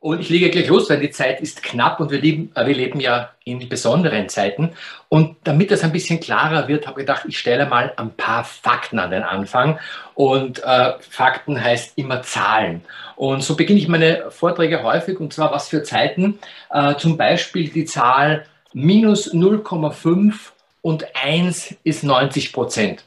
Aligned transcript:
Und 0.00 0.20
ich 0.20 0.28
lege 0.28 0.50
gleich 0.50 0.68
los, 0.68 0.88
weil 0.88 1.00
die 1.00 1.10
Zeit 1.10 1.40
ist 1.40 1.60
knapp 1.62 1.98
und 1.98 2.12
wir 2.12 2.20
leben, 2.20 2.52
äh, 2.54 2.66
wir 2.66 2.74
leben 2.74 3.00
ja 3.00 3.30
in 3.44 3.68
besonderen 3.68 4.28
Zeiten. 4.28 4.70
Und 5.08 5.36
damit 5.42 5.72
das 5.72 5.82
ein 5.82 5.90
bisschen 5.90 6.20
klarer 6.20 6.68
wird, 6.68 6.86
habe 6.86 7.00
ich 7.00 7.06
gedacht, 7.06 7.24
ich 7.26 7.38
stelle 7.38 7.66
mal 7.66 7.92
ein 7.96 8.14
paar 8.14 8.44
Fakten 8.44 9.00
an 9.00 9.10
den 9.10 9.24
Anfang. 9.24 9.80
Und 10.14 10.62
äh, 10.62 10.92
Fakten 11.00 11.62
heißt 11.62 11.98
immer 11.98 12.22
Zahlen. 12.22 12.82
Und 13.16 13.42
so 13.42 13.56
beginne 13.56 13.80
ich 13.80 13.88
meine 13.88 14.30
Vorträge 14.30 14.84
häufig, 14.84 15.18
und 15.18 15.32
zwar 15.32 15.50
was 15.50 15.68
für 15.68 15.82
Zeiten. 15.82 16.38
Äh, 16.70 16.94
zum 16.96 17.16
Beispiel 17.16 17.68
die 17.68 17.84
Zahl 17.84 18.46
minus 18.72 19.34
0,5 19.34 20.34
und 20.80 21.06
1 21.16 21.74
ist 21.82 22.04
90 22.04 22.52
Prozent. 22.52 23.02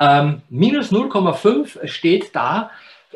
Ähm, 0.00 0.42
minus 0.48 0.90
0,5 0.90 1.86
steht 1.86 2.34
da, 2.34 2.70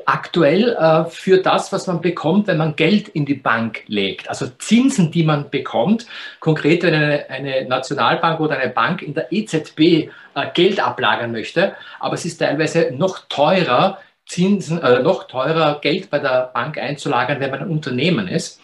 aktuell 0.06 0.70
äh, 0.70 1.04
für 1.04 1.38
das, 1.42 1.72
was 1.72 1.86
man 1.86 2.00
bekommt, 2.00 2.46
wenn 2.46 2.56
man 2.56 2.76
Geld 2.76 3.08
in 3.08 3.26
die 3.26 3.34
Bank 3.34 3.82
legt. 3.86 4.28
Also 4.28 4.46
Zinsen, 4.58 5.10
die 5.10 5.22
man 5.22 5.50
bekommt. 5.50 6.06
Konkret, 6.40 6.82
wenn 6.82 6.94
eine, 6.94 7.28
eine 7.28 7.64
Nationalbank 7.66 8.40
oder 8.40 8.58
eine 8.58 8.72
Bank 8.72 9.02
in 9.02 9.14
der 9.14 9.32
EZB 9.32 9.80
äh, 9.80 10.08
Geld 10.54 10.80
ablagern 10.80 11.32
möchte, 11.32 11.74
aber 12.00 12.14
es 12.14 12.24
ist 12.24 12.38
teilweise 12.38 12.92
noch 12.92 13.26
teurer, 13.28 13.98
Zinsen, 14.26 14.80
äh, 14.80 15.02
noch 15.02 15.24
teurer 15.24 15.80
Geld 15.80 16.08
bei 16.08 16.18
der 16.18 16.50
Bank 16.54 16.78
einzulagern, 16.78 17.40
wenn 17.40 17.50
man 17.50 17.60
ein 17.60 17.68
Unternehmen 17.68 18.28
ist. 18.28 18.60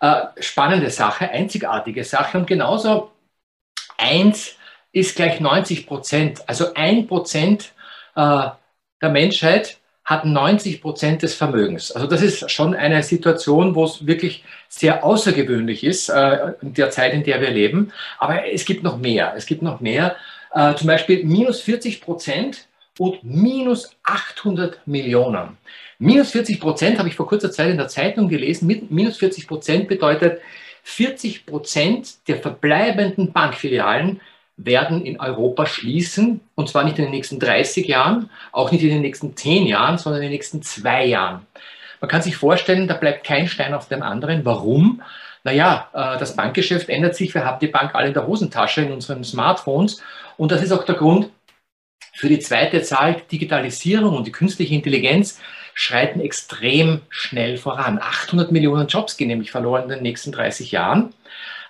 Äh, 0.00 0.22
spannende 0.38 0.90
Sache, 0.90 1.28
einzigartige 1.30 2.04
Sache 2.04 2.38
und 2.38 2.46
genauso 2.46 3.10
eins 3.98 4.56
ist 4.92 5.16
gleich 5.16 5.40
90 5.40 5.86
Prozent. 5.86 6.48
Also 6.48 6.72
ein 6.74 7.06
Prozent 7.06 7.72
äh, 8.16 8.48
der 9.02 9.08
Menschheit 9.10 9.79
hat 10.10 10.24
90 10.24 10.82
Prozent 10.82 11.22
des 11.22 11.34
Vermögens. 11.34 11.92
Also 11.92 12.08
das 12.08 12.20
ist 12.20 12.50
schon 12.50 12.74
eine 12.74 13.00
Situation, 13.04 13.76
wo 13.76 13.84
es 13.84 14.08
wirklich 14.08 14.42
sehr 14.68 15.04
außergewöhnlich 15.04 15.84
ist 15.84 16.08
äh, 16.08 16.54
in 16.60 16.74
der 16.74 16.90
Zeit, 16.90 17.14
in 17.14 17.22
der 17.22 17.40
wir 17.40 17.50
leben. 17.50 17.92
Aber 18.18 18.44
es 18.52 18.64
gibt 18.64 18.82
noch 18.82 18.98
mehr. 18.98 19.34
Es 19.36 19.46
gibt 19.46 19.62
noch 19.62 19.78
mehr. 19.78 20.16
Äh, 20.52 20.74
zum 20.74 20.88
Beispiel 20.88 21.24
minus 21.24 21.60
40 21.60 22.00
Prozent 22.00 22.66
und 22.98 23.22
minus 23.22 23.96
800 24.02 24.84
Millionen. 24.84 25.56
Minus 26.00 26.32
40 26.32 26.58
Prozent 26.58 26.98
habe 26.98 27.08
ich 27.08 27.14
vor 27.14 27.28
kurzer 27.28 27.52
Zeit 27.52 27.70
in 27.70 27.76
der 27.76 27.86
Zeitung 27.86 28.28
gelesen. 28.28 28.66
Mit 28.66 28.90
minus 28.90 29.16
40 29.18 29.46
Prozent 29.46 29.86
bedeutet 29.86 30.40
40 30.82 31.46
Prozent 31.46 32.26
der 32.26 32.38
verbleibenden 32.38 33.32
Bankfilialen 33.32 34.20
werden 34.64 35.04
in 35.04 35.20
Europa 35.20 35.66
schließen, 35.66 36.40
und 36.54 36.68
zwar 36.68 36.84
nicht 36.84 36.98
in 36.98 37.04
den 37.04 37.12
nächsten 37.12 37.38
30 37.38 37.86
Jahren, 37.86 38.30
auch 38.52 38.70
nicht 38.70 38.82
in 38.82 38.90
den 38.90 39.02
nächsten 39.02 39.36
10 39.36 39.66
Jahren, 39.66 39.98
sondern 39.98 40.22
in 40.22 40.28
den 40.28 40.32
nächsten 40.32 40.62
zwei 40.62 41.06
Jahren. 41.06 41.46
Man 42.00 42.08
kann 42.08 42.22
sich 42.22 42.36
vorstellen, 42.36 42.88
da 42.88 42.94
bleibt 42.94 43.24
kein 43.24 43.46
Stein 43.46 43.74
auf 43.74 43.88
dem 43.88 44.02
anderen. 44.02 44.44
Warum? 44.44 45.02
Naja, 45.44 45.88
äh, 45.92 46.18
das 46.18 46.36
Bankgeschäft 46.36 46.88
ändert 46.88 47.14
sich. 47.14 47.34
Wir 47.34 47.44
haben 47.44 47.60
die 47.60 47.66
Bank 47.66 47.94
alle 47.94 48.08
in 48.08 48.14
der 48.14 48.26
Hosentasche, 48.26 48.82
in 48.82 48.92
unseren 48.92 49.24
Smartphones. 49.24 50.02
Und 50.36 50.52
das 50.52 50.62
ist 50.62 50.72
auch 50.72 50.84
der 50.84 50.94
Grund 50.94 51.30
für 52.14 52.28
die 52.28 52.38
zweite 52.38 52.82
Zahl. 52.82 53.22
Digitalisierung 53.30 54.16
und 54.16 54.26
die 54.26 54.32
künstliche 54.32 54.74
Intelligenz 54.74 55.40
schreiten 55.74 56.20
extrem 56.20 57.02
schnell 57.08 57.56
voran. 57.56 57.98
800 57.98 58.52
Millionen 58.52 58.86
Jobs 58.86 59.16
gehen 59.16 59.28
nämlich 59.28 59.50
verloren 59.50 59.84
in 59.84 59.88
den 59.90 60.02
nächsten 60.02 60.32
30 60.32 60.72
Jahren. 60.72 61.14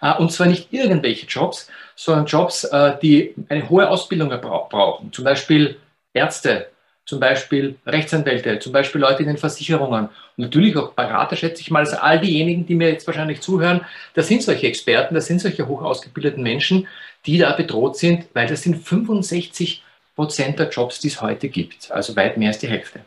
Äh, 0.00 0.14
und 0.14 0.32
zwar 0.32 0.46
nicht 0.46 0.72
irgendwelche 0.72 1.26
Jobs, 1.26 1.70
sondern 1.94 2.26
Jobs, 2.26 2.64
äh, 2.64 2.98
die 3.02 3.34
eine 3.48 3.68
hohe 3.68 3.88
Ausbildung 3.88 4.28
brauchen. 4.28 5.12
Zum 5.12 5.24
Beispiel 5.24 5.76
Ärzte, 6.12 6.68
zum 7.04 7.20
Beispiel 7.20 7.76
Rechtsanwälte, 7.86 8.58
zum 8.60 8.72
Beispiel 8.72 9.00
Leute 9.00 9.22
in 9.22 9.28
den 9.28 9.36
Versicherungen 9.36 10.04
und 10.04 10.10
natürlich 10.36 10.76
auch 10.76 10.92
Berater, 10.92 11.36
schätze 11.36 11.60
ich 11.60 11.70
mal. 11.70 11.80
Also 11.80 11.96
all 11.96 12.20
diejenigen, 12.20 12.66
die 12.66 12.74
mir 12.74 12.88
jetzt 12.88 13.06
wahrscheinlich 13.06 13.40
zuhören, 13.40 13.80
das 14.14 14.28
sind 14.28 14.42
solche 14.42 14.66
Experten, 14.66 15.14
das 15.14 15.26
sind 15.26 15.40
solche 15.40 15.66
hoch 15.66 15.82
ausgebildeten 15.82 16.42
Menschen, 16.42 16.86
die 17.26 17.38
da 17.38 17.52
bedroht 17.52 17.96
sind, 17.96 18.26
weil 18.32 18.46
das 18.46 18.62
sind 18.62 18.76
65 18.76 19.82
Prozent 20.14 20.58
der 20.58 20.68
Jobs, 20.68 21.00
die 21.00 21.08
es 21.08 21.20
heute 21.20 21.48
gibt. 21.48 21.90
Also 21.90 22.14
weit 22.16 22.36
mehr 22.36 22.48
als 22.48 22.58
die 22.58 22.68
Hälfte. 22.68 23.00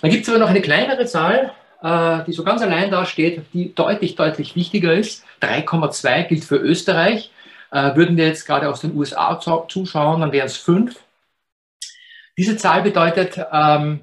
Dann 0.00 0.10
gibt 0.10 0.24
es 0.24 0.28
aber 0.28 0.38
noch 0.38 0.50
eine 0.50 0.60
kleinere 0.60 1.06
Zahl, 1.06 1.52
äh, 1.82 2.24
die 2.24 2.32
so 2.32 2.44
ganz 2.44 2.62
allein 2.62 2.90
da 2.90 3.04
steht, 3.04 3.42
die 3.52 3.74
deutlich, 3.74 4.14
deutlich 4.14 4.54
wichtiger 4.54 4.94
ist. 4.94 5.24
3,2 5.40 6.24
gilt 6.28 6.44
für 6.44 6.56
Österreich. 6.56 7.32
Äh, 7.72 7.96
würden 7.96 8.16
wir 8.16 8.26
jetzt 8.26 8.46
gerade 8.46 8.68
aus 8.68 8.80
den 8.82 8.96
USA 8.96 9.40
zuschauen, 9.40 10.20
dann 10.20 10.32
wären 10.32 10.46
es 10.46 10.56
5. 10.58 10.94
Diese 12.36 12.56
Zahl 12.56 12.82
bedeutet, 12.82 13.40
ähm, 13.52 14.02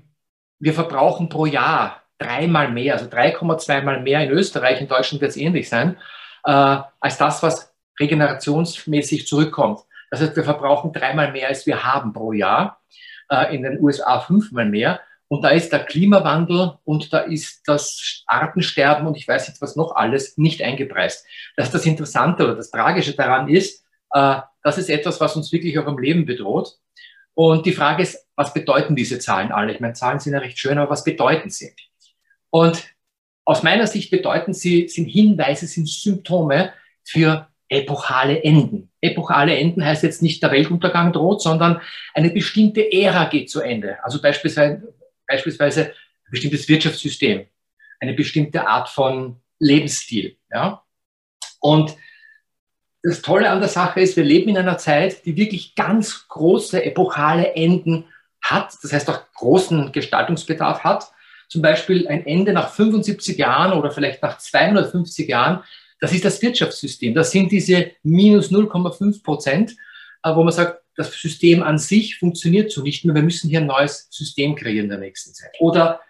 wir 0.60 0.74
verbrauchen 0.74 1.30
pro 1.30 1.46
Jahr 1.46 2.04
dreimal 2.18 2.70
mehr, 2.70 2.94
also 2.96 3.06
3,2 3.06 3.82
mal 3.82 4.02
mehr 4.02 4.24
in 4.24 4.32
Österreich, 4.32 4.82
in 4.82 4.88
Deutschland 4.88 5.22
wird 5.22 5.32
es 5.32 5.38
ähnlich 5.38 5.70
sein, 5.70 5.98
äh, 6.44 6.78
als 7.00 7.18
das, 7.18 7.42
was 7.42 7.74
regenerationsmäßig 8.00 9.28
zurückkommt. 9.28 9.82
Das 10.12 10.22
heißt, 10.22 10.36
wir 10.36 10.44
verbrauchen 10.44 10.92
dreimal 10.92 11.32
mehr, 11.32 11.48
als 11.48 11.66
wir 11.66 11.84
haben 11.84 12.14
pro 12.14 12.34
Jahr, 12.34 12.76
in 13.52 13.62
den 13.62 13.80
USA 13.80 14.22
fünfmal 14.22 14.66
mehr. 14.66 15.02
Und 15.30 15.44
da 15.44 15.50
ist 15.50 15.72
der 15.72 15.86
Klimawandel 15.86 16.80
und 16.84 17.14
da 17.14 17.20
ist 17.20 17.62
das 17.68 18.24
Artensterben 18.26 19.08
und 19.08 19.16
ich 19.16 19.28
weiß 19.28 19.48
jetzt 19.48 19.62
was 19.62 19.76
noch 19.76 19.96
alles 19.96 20.38
nicht 20.38 20.62
eingepreist. 20.62 21.24
Dass 21.56 21.70
das 21.70 21.86
Interessante 21.86 22.44
oder 22.44 22.56
das 22.56 22.72
Tragische 22.72 23.14
daran 23.14 23.48
ist, 23.48 23.86
äh, 24.12 24.38
das 24.64 24.80
ist 24.80 24.90
etwas, 24.90 25.22
was 25.22 25.36
uns 25.36 25.52
wirklich 25.52 25.78
auch 25.78 25.86
am 25.86 26.00
Leben 26.00 26.26
bedroht. 26.26 26.80
Und 27.36 27.68
die 27.68 27.74
Frage 27.74 28.02
ist, 28.02 28.28
was 28.36 28.54
bedeuten 28.54 28.96
diese 28.96 29.20
Zahlen 29.20 29.52
alle? 29.52 29.72
Ich 29.72 29.80
meine, 29.80 29.94
Zahlen 29.94 30.20
sind 30.20 30.34
ja 30.34 30.40
recht 30.40 30.58
schön, 30.58 30.80
aber 30.80 30.90
was 30.90 31.04
bedeuten 31.04 31.52
sie? 31.52 31.74
Und 32.50 32.84
aus 33.46 33.62
meiner 33.62 33.86
Sicht 33.86 34.10
bedeuten 34.10 34.54
sie, 34.54 34.88
sind 34.88 35.06
Hinweise, 35.06 35.68
sind 35.68 35.88
Symptome 35.88 36.74
für 37.04 37.48
epochale 37.70 38.44
Enden. 38.44 38.92
Epochale 39.00 39.56
Enden 39.56 39.86
heißt 39.86 40.02
jetzt 40.02 40.24
nicht 40.24 40.42
der 40.42 40.52
Weltuntergang 40.52 41.14
droht, 41.14 41.42
sondern 41.42 41.82
eine 42.16 42.32
bestimmte 42.32 42.92
Ära 42.92 43.26
geht 43.26 43.50
zu 43.50 43.62
Ende. 43.62 44.04
Also 44.04 44.22
beispielsweise 44.22 44.94
beispielsweise 45.30 45.86
ein 45.86 46.32
bestimmtes 46.32 46.68
Wirtschaftssystem, 46.68 47.46
eine 48.00 48.14
bestimmte 48.14 48.68
Art 48.68 48.90
von 48.90 49.38
Lebensstil. 49.60 50.38
Ja? 50.52 50.84
Und 51.60 51.96
das 53.04 53.22
Tolle 53.22 53.50
an 53.50 53.60
der 53.60 53.70
Sache 53.70 54.02
ist, 54.02 54.18
wir 54.18 54.26
leben 54.26 54.50
in 54.50 54.58
einer 54.58 54.78
Zeit, 54.78 55.26
die 55.26 55.38
wirklich 55.38 55.76
ganz 55.76 56.28
große 56.28 56.84
epochale 56.84 57.54
Enden 57.54 58.06
hat, 58.42 58.74
das 58.82 58.92
heißt 58.92 59.10
auch 59.10 59.22
großen 59.34 59.92
Gestaltungsbedarf 59.92 60.84
hat. 60.84 61.12
Zum 61.48 61.62
Beispiel 61.62 62.08
ein 62.08 62.26
Ende 62.26 62.54
nach 62.54 62.74
75 62.74 63.38
Jahren 63.38 63.74
oder 63.74 63.92
vielleicht 63.92 64.22
nach 64.22 64.38
250 64.38 65.28
Jahren, 65.28 65.64
das 66.00 66.14
ist 66.14 66.26
das 66.26 66.42
Wirtschaftssystem. 66.42 67.14
Das 67.14 67.32
sind 67.32 67.52
diese 67.52 67.92
minus 68.04 68.52
0,5 68.52 69.24
Prozent, 69.24 69.76
wo 70.24 70.44
man 70.44 70.54
sagt, 70.54 70.82
das 70.96 71.14
System 71.14 71.64
an 71.64 71.78
sich 71.78 72.18
funktioniert 72.18 72.72
so 72.72 72.82
nicht 72.82 73.06
mehr. 73.06 73.16
Wir 73.16 73.24
müssen 73.24 73.50
hier 73.50 73.62
ein 73.62 73.68
neues 73.68 74.08
System 74.12 74.56
kreieren 74.56 74.86
in 74.86 74.90
der 74.90 75.00
nächsten 75.00 75.34
Zeit. 75.34 75.52
Oder 75.60 76.02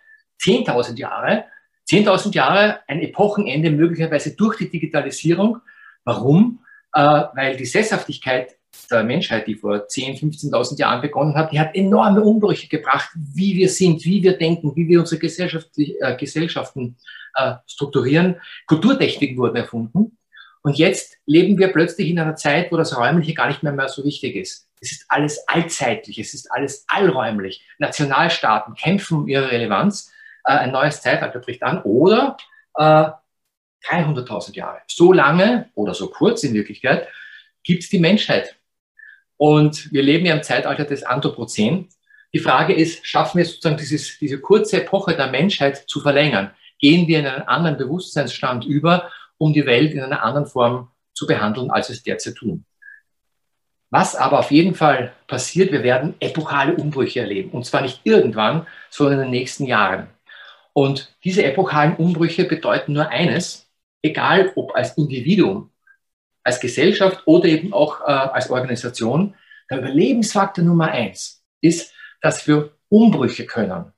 10.000 0.41 0.97
Jahre. 0.97 1.45
10.000 1.87 2.33
Jahre, 2.33 2.79
ein 2.87 3.01
Epochenende 3.01 3.71
möglicherweise 3.71 4.35
durch 4.35 4.57
die 4.57 4.69
Digitalisierung. 4.69 5.59
Warum? 6.05 6.63
Äh, 6.93 7.01
weil 7.01 7.57
die 7.57 7.65
Sesshaftigkeit 7.65 8.55
der 8.91 9.03
Menschheit, 9.03 9.47
die 9.47 9.55
vor 9.55 9.87
10.000, 9.87 10.51
15.000 10.51 10.79
Jahren 10.79 11.01
begonnen 11.01 11.35
hat, 11.35 11.51
die 11.51 11.59
hat 11.59 11.75
enorme 11.75 12.21
Umbrüche 12.21 12.67
gebracht, 12.67 13.09
wie 13.15 13.55
wir 13.55 13.69
sind, 13.69 14.03
wie 14.05 14.23
wir 14.23 14.37
denken, 14.37 14.75
wie 14.75 14.87
wir 14.87 14.99
unsere 14.99 15.19
Gesellschaft, 15.19 15.69
äh, 15.77 16.15
Gesellschaften 16.17 16.97
äh, 17.35 17.55
strukturieren. 17.67 18.35
Kulturtechniken 18.67 19.37
wurden 19.37 19.55
erfunden. 19.55 20.17
Und 20.61 20.77
jetzt 20.77 21.17
leben 21.25 21.57
wir 21.57 21.69
plötzlich 21.69 22.09
in 22.09 22.19
einer 22.19 22.35
Zeit, 22.35 22.71
wo 22.71 22.77
das 22.77 22.97
Räumliche 22.97 23.33
gar 23.33 23.47
nicht 23.47 23.63
mehr, 23.63 23.71
mehr 23.71 23.87
so 23.87 24.03
wichtig 24.03 24.35
ist. 24.35 24.67
Es 24.81 24.91
ist 24.91 25.05
alles 25.07 25.47
allzeitlich, 25.47 26.19
es 26.19 26.33
ist 26.33 26.51
alles 26.51 26.85
allräumlich. 26.87 27.65
Nationalstaaten 27.79 28.75
kämpfen 28.75 29.19
um 29.19 29.27
ihre 29.27 29.51
Relevanz. 29.51 30.11
Äh, 30.43 30.53
ein 30.53 30.71
neues 30.71 31.01
Zeitalter 31.01 31.39
bricht 31.39 31.63
an. 31.63 31.81
Oder 31.83 32.37
äh, 32.75 33.09
300.000 33.87 34.55
Jahre. 34.55 34.81
So 34.87 35.13
lange 35.13 35.69
oder 35.75 35.93
so 35.93 36.09
kurz 36.09 36.43
in 36.43 36.53
Wirklichkeit 36.53 37.07
gibt 37.63 37.83
es 37.83 37.89
die 37.89 37.99
Menschheit. 37.99 38.55
Und 39.37 39.91
wir 39.93 40.03
leben 40.03 40.25
ja 40.25 40.35
im 40.35 40.43
Zeitalter 40.43 40.83
des 40.83 41.03
Anthropozän. 41.03 41.87
Die 42.33 42.39
Frage 42.39 42.73
ist, 42.73 43.05
schaffen 43.07 43.37
wir 43.37 43.45
sozusagen 43.45 43.77
dieses, 43.77 44.17
diese 44.19 44.39
kurze 44.39 44.81
Epoche 44.81 45.15
der 45.15 45.27
Menschheit 45.27 45.89
zu 45.89 46.01
verlängern? 46.01 46.51
Gehen 46.77 47.07
wir 47.07 47.19
in 47.19 47.27
einen 47.27 47.47
anderen 47.47 47.77
Bewusstseinsstand 47.77 48.65
über, 48.65 49.09
um 49.39 49.53
die 49.53 49.65
Welt 49.65 49.93
in 49.93 50.01
einer 50.01 50.23
anderen 50.23 50.45
Form 50.45 50.91
zu 51.13 51.25
behandeln, 51.25 51.71
als 51.71 51.89
wir 51.89 51.95
es 51.95 52.03
derzeit 52.03 52.35
tun? 52.35 52.65
Was 53.89 54.15
aber 54.15 54.39
auf 54.39 54.51
jeden 54.51 54.75
Fall 54.75 55.13
passiert, 55.25 55.71
wir 55.71 55.81
werden 55.81 56.13
epochale 56.19 56.75
Umbrüche 56.75 57.21
erleben. 57.21 57.49
Und 57.49 57.65
zwar 57.65 57.81
nicht 57.81 58.01
irgendwann, 58.03 58.67
sondern 58.91 59.15
in 59.15 59.25
den 59.25 59.31
nächsten 59.31 59.65
Jahren. 59.65 60.09
Und 60.73 61.15
diese 61.23 61.43
epochalen 61.43 61.95
Umbrüche 61.95 62.43
bedeuten 62.43 62.93
nur 62.93 63.09
eines, 63.09 63.67
egal 64.03 64.51
ob 64.55 64.75
als 64.75 64.95
Individuum, 64.97 65.71
als 66.43 66.59
Gesellschaft 66.59 67.23
oder 67.25 67.45
eben 67.45 67.73
auch 67.73 68.01
äh, 68.01 68.11
als 68.11 68.51
Organisation, 68.51 69.35
der 69.69 69.79
Überlebensfaktor 69.79 70.63
Nummer 70.63 70.91
eins 70.91 71.43
ist, 71.61 71.93
dass 72.21 72.47
wir 72.47 72.71
Umbrüche 72.89 73.45
können. 73.45 73.91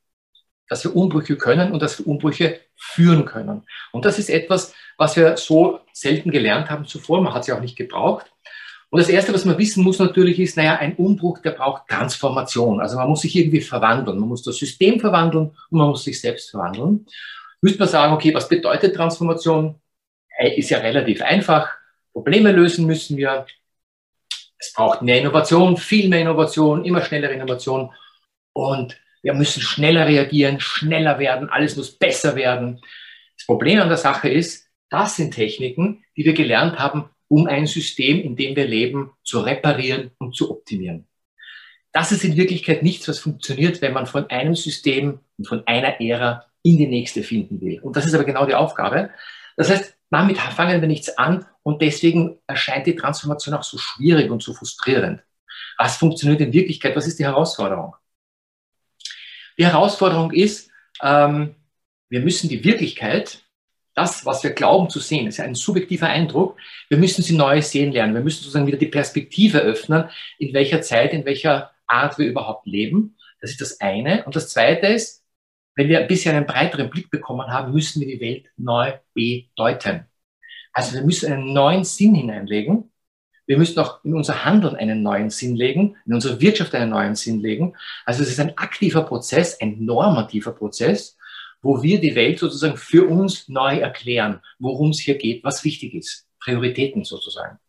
Dass 0.72 0.86
wir 0.86 0.96
Umbrüche 0.96 1.36
können 1.36 1.74
und 1.74 1.82
dass 1.82 2.00
wir 2.00 2.08
Umbrüche 2.08 2.62
führen 2.78 3.26
können. 3.26 3.64
Und 3.92 4.06
das 4.06 4.18
ist 4.18 4.30
etwas, 4.30 4.74
was 4.98 5.18
wir 5.18 5.36
so 5.36 5.82
selten 5.92 6.32
gelernt 6.32 6.70
haben 6.70 6.86
zuvor. 6.86 7.22
Man 7.22 7.34
hat 7.34 7.44
sie 7.44 7.52
auch 7.52 7.60
nicht 7.60 7.76
gebraucht. 7.76 8.32
Und 8.90 9.00
das 9.00 9.10
Erste, 9.10 9.34
was 9.34 9.44
man 9.44 9.58
wissen 9.58 9.84
muss 9.84 10.00
natürlich 10.00 10.40
ist, 10.40 10.56
naja, 10.56 10.78
ein 10.78 10.96
Umbruch, 10.96 11.40
der 11.40 11.52
braucht 11.52 11.90
Transformation. 11.90 12.80
Also 12.80 12.96
man 12.96 13.10
muss 13.10 13.22
sich 13.22 13.36
irgendwie 13.36 13.60
verwandeln. 13.60 14.18
Man 14.18 14.30
muss 14.30 14.44
das 14.44 14.56
System 14.56 15.02
verwandeln 15.02 15.48
und 15.70 15.78
man 15.78 15.90
muss 15.90 16.06
sich 16.06 16.22
selbst 16.22 16.52
verwandeln. 16.52 17.06
Müsste 17.62 17.80
man 17.80 17.90
sagen, 17.90 18.14
okay, 18.14 18.34
was 18.34 18.48
bedeutet 18.48 18.96
Transformation? 18.96 19.76
Ist 20.56 20.70
ja 20.70 20.78
relativ 20.78 21.22
einfach. 21.22 21.70
Probleme 22.14 22.54
lösen 22.54 22.86
müssen 22.86 23.18
wir. 23.18 23.46
Es 24.58 24.72
braucht 24.74 25.02
mehr 25.02 25.20
Innovation, 25.20 25.76
viel 25.76 26.08
mehr 26.08 26.22
Innovation, 26.22 26.86
immer 26.86 27.02
schnellere 27.02 27.34
Innovation. 27.34 27.92
Und 28.54 28.98
wir 29.22 29.34
müssen 29.34 29.62
schneller 29.62 30.08
reagieren, 30.08 30.60
schneller 30.60 31.20
werden, 31.20 31.50
alles 31.50 31.76
muss 31.76 31.98
besser 31.98 32.36
werden. 32.36 32.82
Das 33.38 33.46
Problem 33.46 33.80
an 33.80 33.90
der 33.90 33.98
Sache 33.98 34.30
ist, 34.30 34.68
das 34.90 35.16
sind 35.16 35.34
Techniken, 35.34 36.04
die 36.18 36.26
wir 36.26 36.34
gelernt 36.34 36.80
haben, 36.80 37.10
um 37.28 37.48
ein 37.48 37.66
System, 37.66 38.20
in 38.20 38.36
dem 38.36 38.56
wir 38.56 38.68
leben, 38.68 39.12
zu 39.24 39.40
reparieren 39.40 40.12
und 40.18 40.36
zu 40.36 40.52
optimieren. 40.52 41.08
Das 41.94 42.12
ist 42.12 42.24
in 42.24 42.36
Wirklichkeit 42.36 42.84
nichts, 42.84 43.08
was 43.08 43.20
funktioniert, 43.20 43.82
wenn 43.82 43.94
man 43.94 44.06
von 44.06 44.30
einem 44.30 44.56
System 44.56 45.20
und 45.38 45.48
von 45.48 45.66
einer 45.68 46.00
Ära 46.02 46.46
in 46.64 46.78
die 46.78 46.88
nächste 46.88 47.24
finden 47.24 47.62
will. 47.62 47.80
Und 47.82 47.96
das 47.96 48.06
ist 48.06 48.14
aber 48.14 48.24
genau 48.24 48.46
die 48.46 48.56
Aufgabe. 48.56 49.10
Das 49.58 49.70
heißt, 49.70 49.98
damit 50.10 50.38
fangen 50.38 50.82
wir 50.82 50.88
nichts 50.88 51.18
an 51.18 51.46
und 51.64 51.82
deswegen 51.82 52.38
erscheint 52.48 52.88
die 52.88 52.96
Transformation 52.96 53.56
auch 53.56 53.64
so 53.64 53.78
schwierig 53.78 54.30
und 54.30 54.44
so 54.44 54.54
frustrierend. 54.54 55.24
Was 55.78 55.98
funktioniert 55.98 56.42
in 56.42 56.54
Wirklichkeit? 56.54 56.96
Was 56.96 57.08
ist 57.08 57.20
die 57.20 57.26
Herausforderung? 57.26 57.96
Die 59.62 59.68
Herausforderung 59.68 60.32
ist, 60.32 60.72
ähm, 61.04 61.54
wir 62.10 62.22
müssen 62.22 62.50
die 62.50 62.64
Wirklichkeit 62.64 63.44
das, 63.94 64.26
was 64.26 64.44
wir 64.44 64.54
glauben 64.54 64.90
zu 64.90 65.00
sehen, 65.00 65.28
ist 65.28 65.38
ja 65.38 65.44
ein 65.46 65.54
subjektiver 65.54 66.08
Eindruck. 66.08 66.58
Wir 66.90 66.98
müssen 66.98 67.22
sie 67.22 67.36
neu 67.36 67.62
sehen 67.62 67.92
lernen. 67.92 68.16
Wir 68.16 68.22
müssen 68.22 68.42
sozusagen 68.42 68.66
wieder 68.66 68.80
die 68.80 68.88
Perspektive 68.88 69.60
öffnen, 69.60 70.10
in 70.40 70.56
welcher 70.56 70.82
Zeit, 70.82 71.14
in 71.14 71.26
welcher 71.26 71.70
Art 71.86 72.18
wir 72.18 72.26
überhaupt 72.26 72.66
leben. 72.66 73.18
Das 73.40 73.52
ist 73.52 73.62
das 73.62 73.80
eine. 73.80 74.26
Und 74.26 74.36
das 74.36 74.50
zweite 74.50 74.88
ist, 74.88 75.24
wenn 75.76 75.90
wir 75.90 76.02
bisher 76.02 76.34
einen 76.34 76.48
breiteren 76.48 76.90
Blick 76.90 77.12
bekommen 77.12 77.48
haben, 77.52 77.72
müssen 77.72 78.02
wir 78.02 78.08
die 78.08 78.20
Welt 78.20 78.48
neu 78.58 78.94
bedeuten. 79.14 80.08
Also 80.74 80.96
wir 80.96 81.04
müssen 81.04 81.32
einen 81.32 81.54
neuen 81.54 81.84
Sinn 81.84 82.16
hineinlegen. 82.16 82.91
Wir 83.52 83.58
müssen 83.58 83.80
auch 83.80 84.02
in 84.06 84.14
unser 84.14 84.46
Handeln 84.46 84.78
einen 84.78 85.04
neuen 85.04 85.30
Sinn 85.30 85.58
legen, 85.58 85.98
in 86.06 86.14
unsere 86.14 86.40
Wirtschaft 86.40 86.74
einen 86.74 86.92
neuen 86.92 87.16
Sinn 87.16 87.42
legen. 87.42 87.76
Also 88.06 88.24
es 88.24 88.30
ist 88.30 88.40
ein 88.40 88.58
aktiver 88.58 89.02
Prozess, 89.02 89.60
ein 89.60 89.84
normativer 89.84 90.54
Prozess 90.54 91.18
wo 91.62 91.84
wir 91.84 92.00
die 92.00 92.16
Welt 92.16 92.40
sozusagen 92.40 92.78
für 92.78 93.08
uns 93.08 93.48
neu 93.48 93.78
erklären, 93.80 94.42
worum 94.60 94.92
es 94.92 95.00
hier 95.00 95.16
geht, 95.18 95.44
was 95.44 95.64
wichtig 95.64 95.94
ist. 95.94 96.28
Prioritäten 96.40 97.04
sozusagen. 97.04 97.60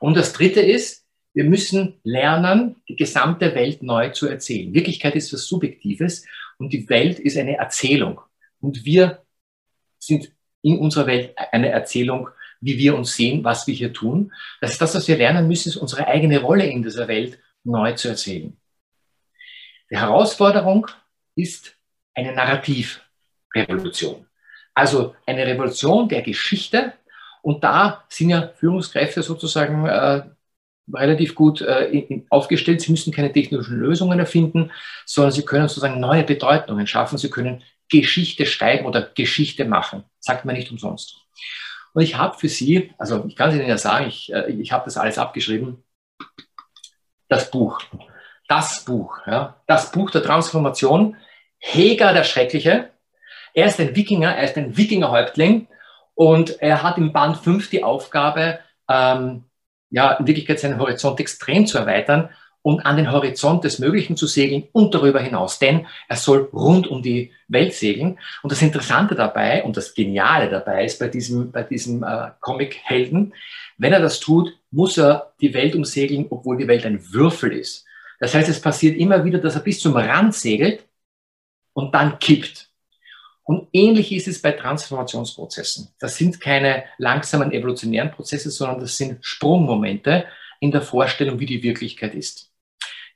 Und 0.00 0.16
das 0.16 0.32
Dritte 0.32 0.60
ist, 0.60 1.04
wir 1.32 1.44
müssen 1.44 2.00
lernen, 2.02 2.76
die 2.88 2.96
gesamte 2.96 3.54
Welt 3.54 3.82
neu 3.82 4.10
zu 4.10 4.26
erzählen. 4.26 4.74
Wirklichkeit 4.74 5.14
ist 5.14 5.32
was 5.32 5.46
Subjektives 5.46 6.26
und 6.58 6.72
die 6.72 6.88
Welt 6.88 7.18
ist 7.18 7.36
eine 7.36 7.56
Erzählung. 7.56 8.20
Und 8.60 8.84
wir 8.84 9.22
sind 9.98 10.32
in 10.62 10.78
unserer 10.78 11.06
Welt 11.06 11.34
eine 11.52 11.68
Erzählung, 11.68 12.28
wie 12.60 12.78
wir 12.78 12.96
uns 12.96 13.14
sehen, 13.14 13.44
was 13.44 13.66
wir 13.66 13.74
hier 13.74 13.92
tun. 13.92 14.32
Das 14.60 14.72
ist 14.72 14.80
das, 14.80 14.94
was 14.94 15.08
wir 15.08 15.16
lernen 15.16 15.48
müssen, 15.48 15.68
ist 15.68 15.76
unsere 15.76 16.06
eigene 16.06 16.40
Rolle 16.40 16.66
in 16.66 16.82
dieser 16.82 17.08
Welt 17.08 17.38
neu 17.64 17.92
zu 17.92 18.08
erzählen. 18.08 18.56
Die 19.90 19.96
Herausforderung 19.96 20.86
ist 21.34 21.76
eine 22.14 22.32
Narrativ, 22.32 23.00
Revolution. 23.54 24.26
Also 24.74 25.14
eine 25.26 25.46
Revolution 25.46 26.08
der 26.08 26.22
Geschichte. 26.22 26.94
Und 27.42 27.62
da 27.62 28.04
sind 28.08 28.30
ja 28.30 28.48
Führungskräfte 28.48 29.22
sozusagen 29.22 29.86
äh, 29.86 30.22
relativ 30.92 31.34
gut 31.34 31.60
äh, 31.60 31.86
in, 31.86 32.26
aufgestellt. 32.30 32.80
Sie 32.80 32.90
müssen 32.90 33.12
keine 33.12 33.32
technischen 33.32 33.78
Lösungen 33.78 34.18
erfinden, 34.18 34.70
sondern 35.06 35.32
sie 35.32 35.44
können 35.44 35.68
sozusagen 35.68 36.00
neue 36.00 36.24
Bedeutungen 36.24 36.86
schaffen. 36.86 37.18
Sie 37.18 37.30
können 37.30 37.62
Geschichte 37.90 38.46
schreiben 38.46 38.86
oder 38.86 39.02
Geschichte 39.02 39.64
machen. 39.64 40.04
Sagt 40.18 40.44
man 40.44 40.56
nicht 40.56 40.70
umsonst. 40.70 41.16
Und 41.94 42.02
ich 42.02 42.18
habe 42.18 42.36
für 42.36 42.48
Sie, 42.48 42.92
also 42.98 43.24
ich 43.26 43.36
kann 43.36 43.50
es 43.50 43.56
Ihnen 43.56 43.68
ja 43.68 43.78
sagen, 43.78 44.06
ich, 44.08 44.32
äh, 44.32 44.50
ich 44.50 44.72
habe 44.72 44.84
das 44.84 44.98
alles 44.98 45.16
abgeschrieben, 45.16 45.82
das 47.28 47.50
Buch. 47.50 47.80
Das 48.46 48.84
Buch, 48.84 49.16
ja, 49.26 49.56
das 49.66 49.90
Buch 49.90 50.10
der 50.10 50.22
Transformation. 50.22 51.16
Heger 51.58 52.12
der 52.12 52.24
Schreckliche, 52.24 52.90
er 53.54 53.66
ist 53.66 53.80
ein 53.80 53.96
Wikinger, 53.96 54.36
er 54.36 54.44
ist 54.44 54.58
ein 54.58 54.76
Wikingerhäuptling. 54.76 55.68
Und 56.14 56.60
er 56.60 56.82
hat 56.82 56.98
im 56.98 57.12
Band 57.12 57.38
5 57.38 57.70
die 57.70 57.82
Aufgabe, 57.82 58.58
ähm, 58.88 59.44
ja, 59.90 60.12
in 60.12 60.26
Wirklichkeit 60.26 60.60
seinen 60.60 60.78
Horizont 60.78 61.18
extrem 61.20 61.66
zu 61.66 61.78
erweitern 61.78 62.28
und 62.64 62.86
an 62.86 62.96
den 62.96 63.12
Horizont 63.12 63.62
des 63.62 63.78
Möglichen 63.78 64.16
zu 64.16 64.26
segeln 64.26 64.66
und 64.72 64.94
darüber 64.94 65.20
hinaus. 65.20 65.58
Denn 65.58 65.86
er 66.08 66.16
soll 66.16 66.48
rund 66.50 66.86
um 66.86 67.02
die 67.02 67.30
Welt 67.46 67.74
segeln. 67.74 68.18
Und 68.42 68.50
das 68.50 68.62
Interessante 68.62 69.14
dabei 69.14 69.62
und 69.64 69.76
das 69.76 69.92
Geniale 69.92 70.48
dabei 70.48 70.86
ist 70.86 70.98
bei 70.98 71.08
diesem, 71.08 71.52
bei 71.52 71.62
diesem 71.62 72.02
äh, 72.02 72.30
Comic-Helden, 72.40 73.34
wenn 73.76 73.92
er 73.92 74.00
das 74.00 74.18
tut, 74.18 74.58
muss 74.70 74.96
er 74.96 75.34
die 75.42 75.52
Welt 75.52 75.74
umsegeln, 75.74 76.26
obwohl 76.30 76.56
die 76.56 76.66
Welt 76.66 76.86
ein 76.86 77.12
Würfel 77.12 77.52
ist. 77.52 77.84
Das 78.18 78.34
heißt, 78.34 78.48
es 78.48 78.62
passiert 78.62 78.96
immer 78.96 79.26
wieder, 79.26 79.40
dass 79.40 79.56
er 79.56 79.60
bis 79.60 79.80
zum 79.80 79.94
Rand 79.94 80.34
segelt 80.34 80.88
und 81.74 81.94
dann 81.94 82.18
kippt. 82.18 82.70
Und 83.42 83.68
ähnlich 83.74 84.10
ist 84.10 84.26
es 84.26 84.40
bei 84.40 84.52
Transformationsprozessen. 84.52 85.88
Das 85.98 86.16
sind 86.16 86.40
keine 86.40 86.84
langsamen 86.96 87.52
evolutionären 87.52 88.10
Prozesse, 88.10 88.50
sondern 88.50 88.80
das 88.80 88.96
sind 88.96 89.22
Sprungmomente 89.22 90.24
in 90.60 90.70
der 90.70 90.80
Vorstellung, 90.80 91.38
wie 91.40 91.46
die 91.46 91.62
Wirklichkeit 91.62 92.14
ist. 92.14 92.53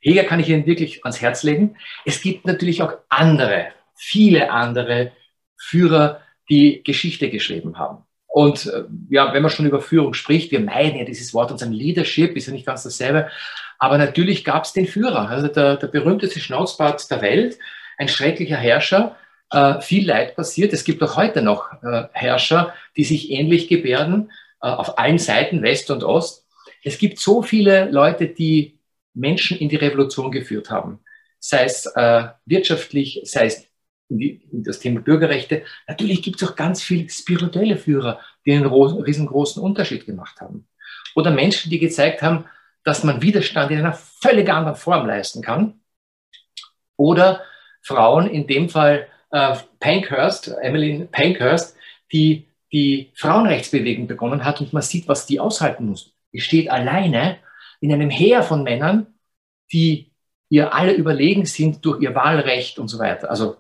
Heger 0.01 0.25
kann 0.25 0.41
ich 0.41 0.49
Ihnen 0.49 0.67
wirklich 0.67 1.05
ans 1.05 1.21
Herz 1.21 1.43
legen. 1.43 1.77
Es 2.05 2.23
gibt 2.23 2.47
natürlich 2.47 2.83
auch 2.83 2.93
andere, 3.09 3.69
viele 3.95 4.51
andere 4.51 5.13
Führer, 5.57 6.21
die 6.49 6.83
Geschichte 6.83 7.31
geschrieben 7.31 7.79
haben. 7.79 8.05
Und 8.27 8.67
äh, 8.67 8.85
ja, 9.11 9.33
wenn 9.33 9.43
man 9.43 9.51
schon 9.51 9.67
über 9.67 9.81
Führung 9.81 10.15
spricht, 10.15 10.53
wir 10.53 10.61
meiden 10.61 10.99
ja 10.99 11.05
dieses 11.05 11.35
Wort 11.35 11.51
und 11.51 11.59
sagen 11.59 11.73
Leadership 11.73 12.37
ist 12.37 12.47
ja 12.47 12.53
nicht 12.53 12.67
ganz 12.67 12.83
dasselbe. 12.83 13.29
Aber 13.79 13.99
natürlich 13.99 14.45
gab 14.45 14.65
es 14.65 14.73
den 14.73 14.87
Führer, 14.87 15.29
also 15.29 15.49
der, 15.49 15.77
der 15.77 15.87
berühmteste 15.89 16.41
Schnauzbart 16.41 17.11
der 17.11 17.23
Welt, 17.23 17.59
ein 17.97 18.09
schrecklicher 18.09 18.57
Herrscher, 18.57 19.17
äh, 19.51 19.81
viel 19.81 20.07
Leid 20.07 20.37
passiert. 20.37 20.73
Es 20.73 20.85
gibt 20.85 21.03
auch 21.03 21.17
heute 21.17 21.43
noch 21.43 21.73
äh, 21.83 22.05
Herrscher, 22.13 22.75
die 22.97 23.05
sich 23.05 23.31
ähnlich 23.31 23.69
gebärden, 23.69 24.31
äh, 24.61 24.69
auf 24.69 24.99
allen 24.99 25.19
Seiten, 25.19 25.63
West 25.63 25.91
und 25.91 26.05
Ost. 26.05 26.47
Es 26.83 26.99
gibt 26.99 27.19
so 27.19 27.43
viele 27.43 27.91
Leute, 27.91 28.29
die 28.29 28.78
Menschen 29.15 29.59
in 29.59 29.69
die 29.69 29.77
Revolution 29.77 30.31
geführt 30.31 30.71
haben, 30.71 31.01
sei 31.39 31.65
es 31.65 31.87
äh, 31.87 32.29
wirtschaftlich, 32.47 33.23
sei 33.25 33.47
es 33.47 33.67
die, 34.09 34.49
das 34.53 34.81
Thema 34.81 35.01
Bürgerrechte. 35.01 35.65
Natürlich 35.87 36.23
gibt 36.23 36.41
es 36.41 36.49
auch 36.49 36.57
ganz 36.57 36.83
viele 36.83 37.09
spirituelle 37.11 37.77
Führer, 37.77 38.21
die 38.45 38.53
einen 38.53 38.67
riesengroßen 38.67 39.63
Unterschied 39.63 40.07
gemacht 40.07 40.41
haben. 40.41 40.67
Oder 41.15 41.31
Menschen, 41.31 41.71
die 41.71 41.79
gezeigt 41.79 42.23
haben, 42.23 42.47
dass 42.85 43.05
man 43.05 43.23
Widerstand 43.23 43.71
in 43.71 43.79
einer 43.79 43.93
völlig 43.93 44.49
anderen 44.49 44.77
Form 44.77 45.07
leisten 45.07 45.43
kann. 45.43 45.81
Oder 46.97 47.43
Frauen, 47.83 48.29
in 48.29 48.47
dem 48.47 48.69
Fall 48.69 49.09
äh, 49.31 49.57
Pankhurst, 49.81 50.49
Emmeline 50.63 51.07
Pankhurst, 51.07 51.77
die 52.13 52.47
die 52.73 53.13
Frauenrechtsbewegung 53.15 54.07
begonnen 54.07 54.45
hat 54.45 54.61
und 54.61 54.73
man 54.73 54.83
sieht, 54.83 55.09
was 55.09 55.27
die 55.27 55.41
aushalten 55.41 55.87
muss. 55.87 56.15
Die 56.33 56.41
steht 56.41 56.71
alleine 56.71 57.39
in 57.81 57.93
einem 57.93 58.11
Heer 58.11 58.43
von 58.43 58.63
Männern, 58.63 59.15
die 59.73 60.13
ihr 60.49 60.75
alle 60.75 60.93
überlegen 60.93 61.47
sind 61.47 61.85
durch 61.85 62.01
ihr 62.01 62.15
Wahlrecht 62.15 62.79
und 62.79 62.89
so 62.89 62.99
weiter. 62.99 63.31
Also 63.31 63.57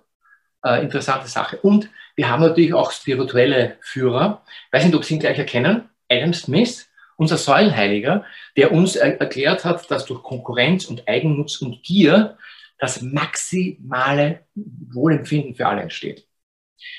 äh, 0.64 0.82
interessante 0.82 1.28
Sache. 1.28 1.58
Und 1.58 1.90
wir 2.16 2.28
haben 2.28 2.42
natürlich 2.42 2.75
auch 2.75 2.90
spirituelle 2.92 3.76
Führer. 3.80 4.42
Ich 4.66 4.72
weiß 4.72 4.84
nicht, 4.84 4.94
ob 4.94 5.04
Sie 5.04 5.14
ihn 5.14 5.20
gleich 5.20 5.38
erkennen. 5.38 5.88
Adam 6.08 6.32
Smith, 6.32 6.88
unser 7.16 7.37
Säulenheiliger, 7.37 8.25
der 8.56 8.72
uns 8.72 8.96
er 8.96 9.20
erklärt 9.20 9.64
hat, 9.64 9.90
dass 9.90 10.06
durch 10.06 10.22
Konkurrenz 10.22 10.87
und 10.87 11.06
Eigennutz 11.06 11.60
und 11.60 11.82
Gier 11.82 12.38
das 12.78 13.02
maximale 13.02 14.40
Wohlempfinden 14.54 15.54
für 15.54 15.66
alle 15.66 15.82
entsteht. 15.82 16.26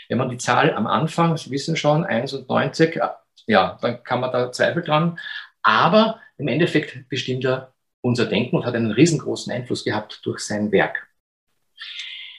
Wenn 0.09 0.17
man 0.17 0.29
die 0.29 0.38
Zahl 0.38 0.73
am 0.73 0.88
Anfang, 0.88 1.38
Sie 1.38 1.51
wissen 1.51 1.75
schon, 1.75 2.03
91, 2.03 2.97
äh, 2.97 3.09
ja, 3.47 3.77
dann 3.81 4.03
kann 4.03 4.19
man 4.19 4.31
da 4.31 4.51
Zweifel 4.51 4.83
dran. 4.83 5.19
Aber 5.63 6.19
im 6.37 6.47
Endeffekt 6.47 7.09
bestimmt 7.09 7.45
er 7.45 7.73
unser 8.01 8.25
Denken 8.25 8.55
und 8.55 8.65
hat 8.65 8.75
einen 8.75 8.91
riesengroßen 8.91 9.51
Einfluss 9.51 9.83
gehabt 9.83 10.21
durch 10.23 10.39
sein 10.39 10.71
Werk. 10.71 11.07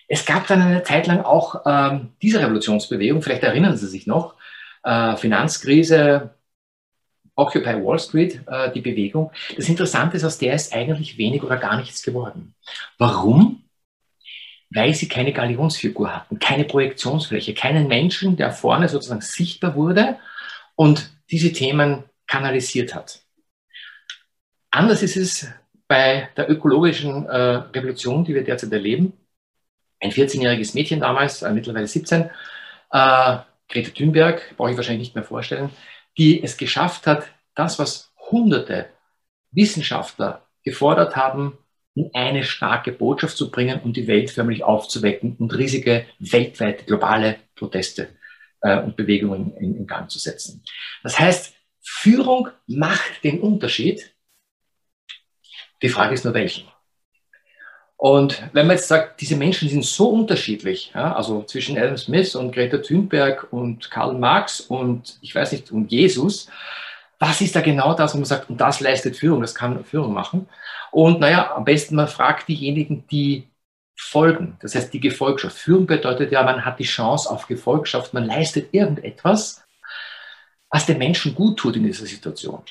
Es 0.09 0.25
gab 0.25 0.47
dann 0.47 0.63
eine 0.63 0.83
Zeit 0.83 1.07
lang 1.07 1.21
auch 1.21 1.63
ähm, 1.67 2.15
diese 2.21 2.41
Revolutionsbewegung, 2.41 3.23
vielleicht 3.23 3.45
erinnern 3.45 3.77
Sie 3.77 3.87
sich 3.87 4.07
noch, 4.07 4.35
äh, 4.83 5.17
Finanzkrise, 5.17 6.35
Occupy 7.37 7.85
Wall 7.85 7.99
Street, 7.99 8.43
äh, 8.47 8.73
die 8.73 8.81
Bewegung. 8.81 9.31
Das 9.57 9.69
Interessante 9.69 10.17
ist, 10.17 10.25
aus 10.25 10.39
der 10.39 10.55
ist 10.55 10.75
eigentlich 10.75 11.17
wenig 11.17 11.43
oder 11.43 11.57
gar 11.57 11.77
nichts 11.77 12.03
geworden. 12.03 12.55
Warum? 12.99 13.63
Weil 14.71 14.95
sie 14.95 15.09
keine 15.09 15.33
Galionsfigur 15.33 16.15
hatten, 16.15 16.39
keine 16.39 16.65
Projektionsfläche, 16.65 17.55
keinen 17.55 17.89
Menschen, 17.89 18.37
der 18.37 18.53
vorne 18.53 18.89
sozusagen 18.89 19.21
sichtbar 19.21 19.75
wurde 19.75 20.19
und 20.77 21.11
diese 21.31 21.53
Themen 21.53 22.05
kanalisiert 22.31 22.95
hat. 22.95 23.23
Anders 24.71 25.03
ist 25.03 25.17
es 25.17 25.49
bei 25.89 26.29
der 26.37 26.49
ökologischen 26.49 27.27
äh, 27.27 27.37
Revolution, 27.75 28.25
die 28.25 28.35
wir 28.35 28.45
derzeit 28.45 28.73
erleben. 28.73 29.13
Ein 29.99 30.13
14-jähriges 30.13 30.75
Mädchen 30.75 31.01
damals, 31.01 31.43
äh, 31.43 31.53
mittlerweile 31.53 31.89
17, 31.89 32.23
äh, 32.23 33.39
Greta 33.69 33.91
Thunberg, 33.93 34.57
brauche 34.57 34.71
ich 34.71 34.77
wahrscheinlich 34.77 35.09
nicht 35.09 35.15
mehr 35.17 35.25
vorstellen, 35.25 35.71
die 36.17 36.41
es 36.41 36.57
geschafft 36.57 37.09
hat, 37.09 37.27
das, 37.57 37.81
was 37.81 38.13
hunderte 38.31 38.87
Wissenschaftler 39.51 40.47
gefordert 40.63 41.17
haben, 41.17 41.59
in 41.95 42.11
eine 42.15 42.45
starke 42.45 42.93
Botschaft 42.93 43.37
zu 43.37 43.51
bringen 43.51 43.81
und 43.81 43.97
die 43.97 44.07
Welt 44.07 44.31
förmlich 44.31 44.63
aufzuwecken 44.63 45.35
und 45.41 45.57
riesige 45.57 46.07
weltweite 46.21 46.85
globale 46.85 47.39
Proteste 47.57 48.11
äh, 48.61 48.79
und 48.79 48.95
Bewegungen 48.95 49.57
in, 49.57 49.77
in 49.77 49.87
Gang 49.89 50.09
zu 50.09 50.21
setzen. 50.21 50.63
Das 51.03 51.19
heißt, 51.19 51.57
Führung 51.83 52.49
macht 52.67 53.25
den 53.25 53.41
Unterschied. 53.41 54.15
Die 55.83 55.89
Frage 55.89 56.15
ist 56.15 56.25
nur 56.25 56.35
welchen. 56.35 56.69
Und 57.97 58.43
wenn 58.55 58.67
man 58.67 58.77
jetzt 58.77 58.89
sagt, 58.89 59.21
diese 59.21 59.37
Menschen 59.37 59.69
sind 59.69 59.85
so 59.85 60.09
unterschiedlich, 60.09 60.91
ja, 60.95 61.15
also 61.15 61.43
zwischen 61.43 61.77
Adam 61.77 61.99
Smith 61.99 62.35
und 62.35 62.51
Greta 62.51 62.79
Thunberg 62.79 63.53
und 63.53 63.91
Karl 63.91 64.15
Marx 64.15 64.61
und 64.61 65.19
ich 65.21 65.35
weiß 65.35 65.53
nicht, 65.53 65.71
und 65.71 65.93
Jesus, 65.93 66.49
was 67.19 67.43
ist 67.43 67.55
da 67.55 67.61
genau 67.61 67.93
das, 67.93 68.15
wo 68.15 68.19
man 68.19 68.25
sagt, 68.25 68.49
und 68.49 68.59
das 68.59 68.81
leistet 68.81 69.19
Führung, 69.19 69.43
das 69.43 69.55
kann 69.55 69.85
Führung 69.85 70.15
machen. 70.15 70.49
Und 70.91 71.21
naja, 71.21 71.55
am 71.55 71.65
besten 71.67 71.95
man 71.95 72.09
fragt 72.09 72.49
diejenigen, 72.49 73.07
die 73.09 73.51
folgen. 73.95 74.57
Das 74.63 74.75
heißt, 74.75 74.93
die 74.95 75.01
Gefolgschaft. 75.01 75.59
Führung 75.59 75.87
bedeutet 75.87 76.33
ja, 76.33 76.43
man 76.43 76.65
hat 76.65 76.79
die 76.79 76.85
Chance 76.85 77.31
auf 77.31 77.47
Gefolgschaft, 77.47 78.15
man 78.15 78.25
leistet 78.25 78.73
irgendetwas, 78.73 79.63
was 80.71 80.87
den 80.87 80.99
Menschen 80.99 81.35
gut 81.35 81.59
tut 81.59 81.77
in 81.77 81.85
dieser 81.85 82.07
Situation. 82.07 82.63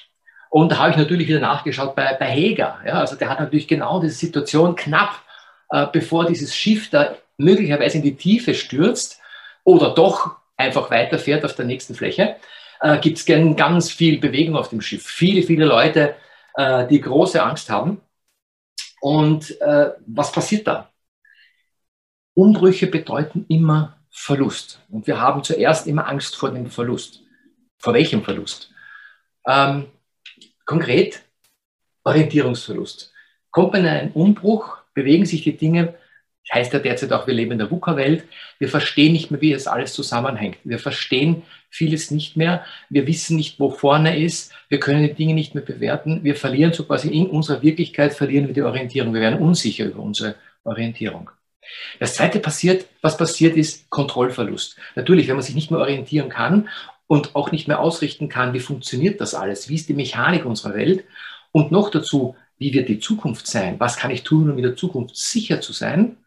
Und 0.49 0.71
da 0.71 0.77
habe 0.79 0.91
ich 0.91 0.97
natürlich 0.97 1.27
wieder 1.27 1.39
nachgeschaut 1.39 1.95
bei, 1.95 2.15
bei 2.15 2.27
Heger. 2.27 2.79
Ja, 2.85 2.93
also 2.93 3.15
der 3.15 3.29
hat 3.29 3.39
natürlich 3.39 3.67
genau 3.67 3.99
diese 3.99 4.15
Situation 4.15 4.75
knapp, 4.75 5.21
äh, 5.69 5.85
bevor 5.91 6.25
dieses 6.25 6.55
Schiff 6.55 6.89
da 6.89 7.15
möglicherweise 7.37 7.97
in 7.97 8.03
die 8.03 8.15
Tiefe 8.15 8.55
stürzt 8.55 9.19
oder 9.63 9.93
doch 9.93 10.37
einfach 10.57 10.89
weiterfährt 10.89 11.45
auf 11.45 11.55
der 11.55 11.65
nächsten 11.65 11.93
Fläche, 11.93 12.35
äh, 12.81 12.97
gibt 12.97 13.17
es 13.17 13.25
ganz 13.25 13.91
viel 13.91 14.19
Bewegung 14.19 14.55
auf 14.55 14.69
dem 14.69 14.81
Schiff. 14.81 15.05
Viele, 15.05 15.43
viele 15.43 15.65
Leute, 15.65 16.15
äh, 16.55 16.87
die 16.87 17.01
große 17.01 17.41
Angst 17.41 17.69
haben. 17.69 18.01
Und 19.01 19.59
äh, 19.61 19.91
was 20.07 20.31
passiert 20.31 20.67
da? 20.67 20.89
Umbrüche 22.33 22.87
bedeuten 22.87 23.45
immer 23.47 23.97
Verlust. 24.09 24.81
Und 24.89 25.07
wir 25.07 25.21
haben 25.21 25.43
zuerst 25.43 25.87
immer 25.87 26.07
Angst 26.07 26.35
vor 26.35 26.51
dem 26.51 26.69
Verlust. 26.69 27.21
Vor 27.79 27.93
welchem 27.93 28.23
Verlust? 28.23 28.71
Ähm, 29.47 29.87
Konkret 30.65 31.23
Orientierungsverlust. 32.03 33.11
Kommt 33.51 33.73
man 33.73 33.81
in 33.81 33.87
einen 33.87 34.11
Umbruch, 34.11 34.77
bewegen 34.93 35.25
sich 35.25 35.43
die 35.43 35.57
Dinge, 35.57 35.95
heißt 36.53 36.73
ja 36.73 36.79
derzeit 36.79 37.11
auch, 37.11 37.27
wir 37.27 37.33
leben 37.33 37.53
in 37.53 37.59
der 37.59 37.71
VUCA-Welt, 37.71 38.25
wir 38.57 38.69
verstehen 38.69 39.13
nicht 39.13 39.31
mehr, 39.31 39.41
wie 39.41 39.53
es 39.53 39.67
alles 39.67 39.93
zusammenhängt. 39.93 40.57
Wir 40.63 40.79
verstehen 40.79 41.43
vieles 41.69 42.11
nicht 42.11 42.35
mehr, 42.37 42.65
wir 42.89 43.05
wissen 43.07 43.35
nicht, 43.35 43.59
wo 43.59 43.69
vorne 43.69 44.17
ist, 44.17 44.51
wir 44.67 44.79
können 44.79 45.03
die 45.03 45.13
Dinge 45.13 45.33
nicht 45.33 45.53
mehr 45.53 45.63
bewerten, 45.63 46.23
wir 46.23 46.35
verlieren 46.35 46.73
so 46.73 46.85
quasi 46.85 47.09
in 47.09 47.27
unserer 47.27 47.61
Wirklichkeit, 47.61 48.13
verlieren 48.13 48.47
wir 48.47 48.53
die 48.53 48.63
Orientierung, 48.63 49.13
wir 49.13 49.21
werden 49.21 49.39
unsicher 49.39 49.85
über 49.85 50.01
unsere 50.01 50.35
Orientierung. 50.63 51.29
Das 51.99 52.15
zweite 52.15 52.39
passiert, 52.39 52.87
was 53.01 53.17
passiert 53.17 53.55
ist, 53.55 53.89
Kontrollverlust. 53.91 54.75
Natürlich, 54.95 55.27
wenn 55.27 55.35
man 55.35 55.43
sich 55.43 55.55
nicht 55.55 55.69
mehr 55.69 55.79
orientieren 55.79 56.29
kann 56.29 56.67
und 57.09 57.35
auch 57.35 57.51
nicht 57.51 57.67
mehr 57.67 57.79
ausrichten 57.79 58.29
kann, 58.29 58.53
wie 58.53 58.59
funktioniert 58.59 59.19
das 59.19 59.33
alles, 59.33 59.67
wie 59.67 59.73
ist 59.73 59.89
die 59.89 59.95
Mechanik 59.95 60.45
unserer 60.45 60.75
Welt. 60.75 61.05
Und 61.51 61.71
noch 61.71 61.89
dazu, 61.89 62.35
wie 62.59 62.71
wird 62.71 62.87
die 62.87 62.99
Zukunft 62.99 63.47
sein, 63.47 63.79
was 63.79 63.97
kann 63.97 64.11
ich 64.11 64.23
tun, 64.23 64.51
um 64.51 64.57
in 64.57 64.63
der 64.63 64.75
Zukunft 64.75 65.17
sicher 65.17 65.59
zu 65.59 65.73
sein, 65.73 66.17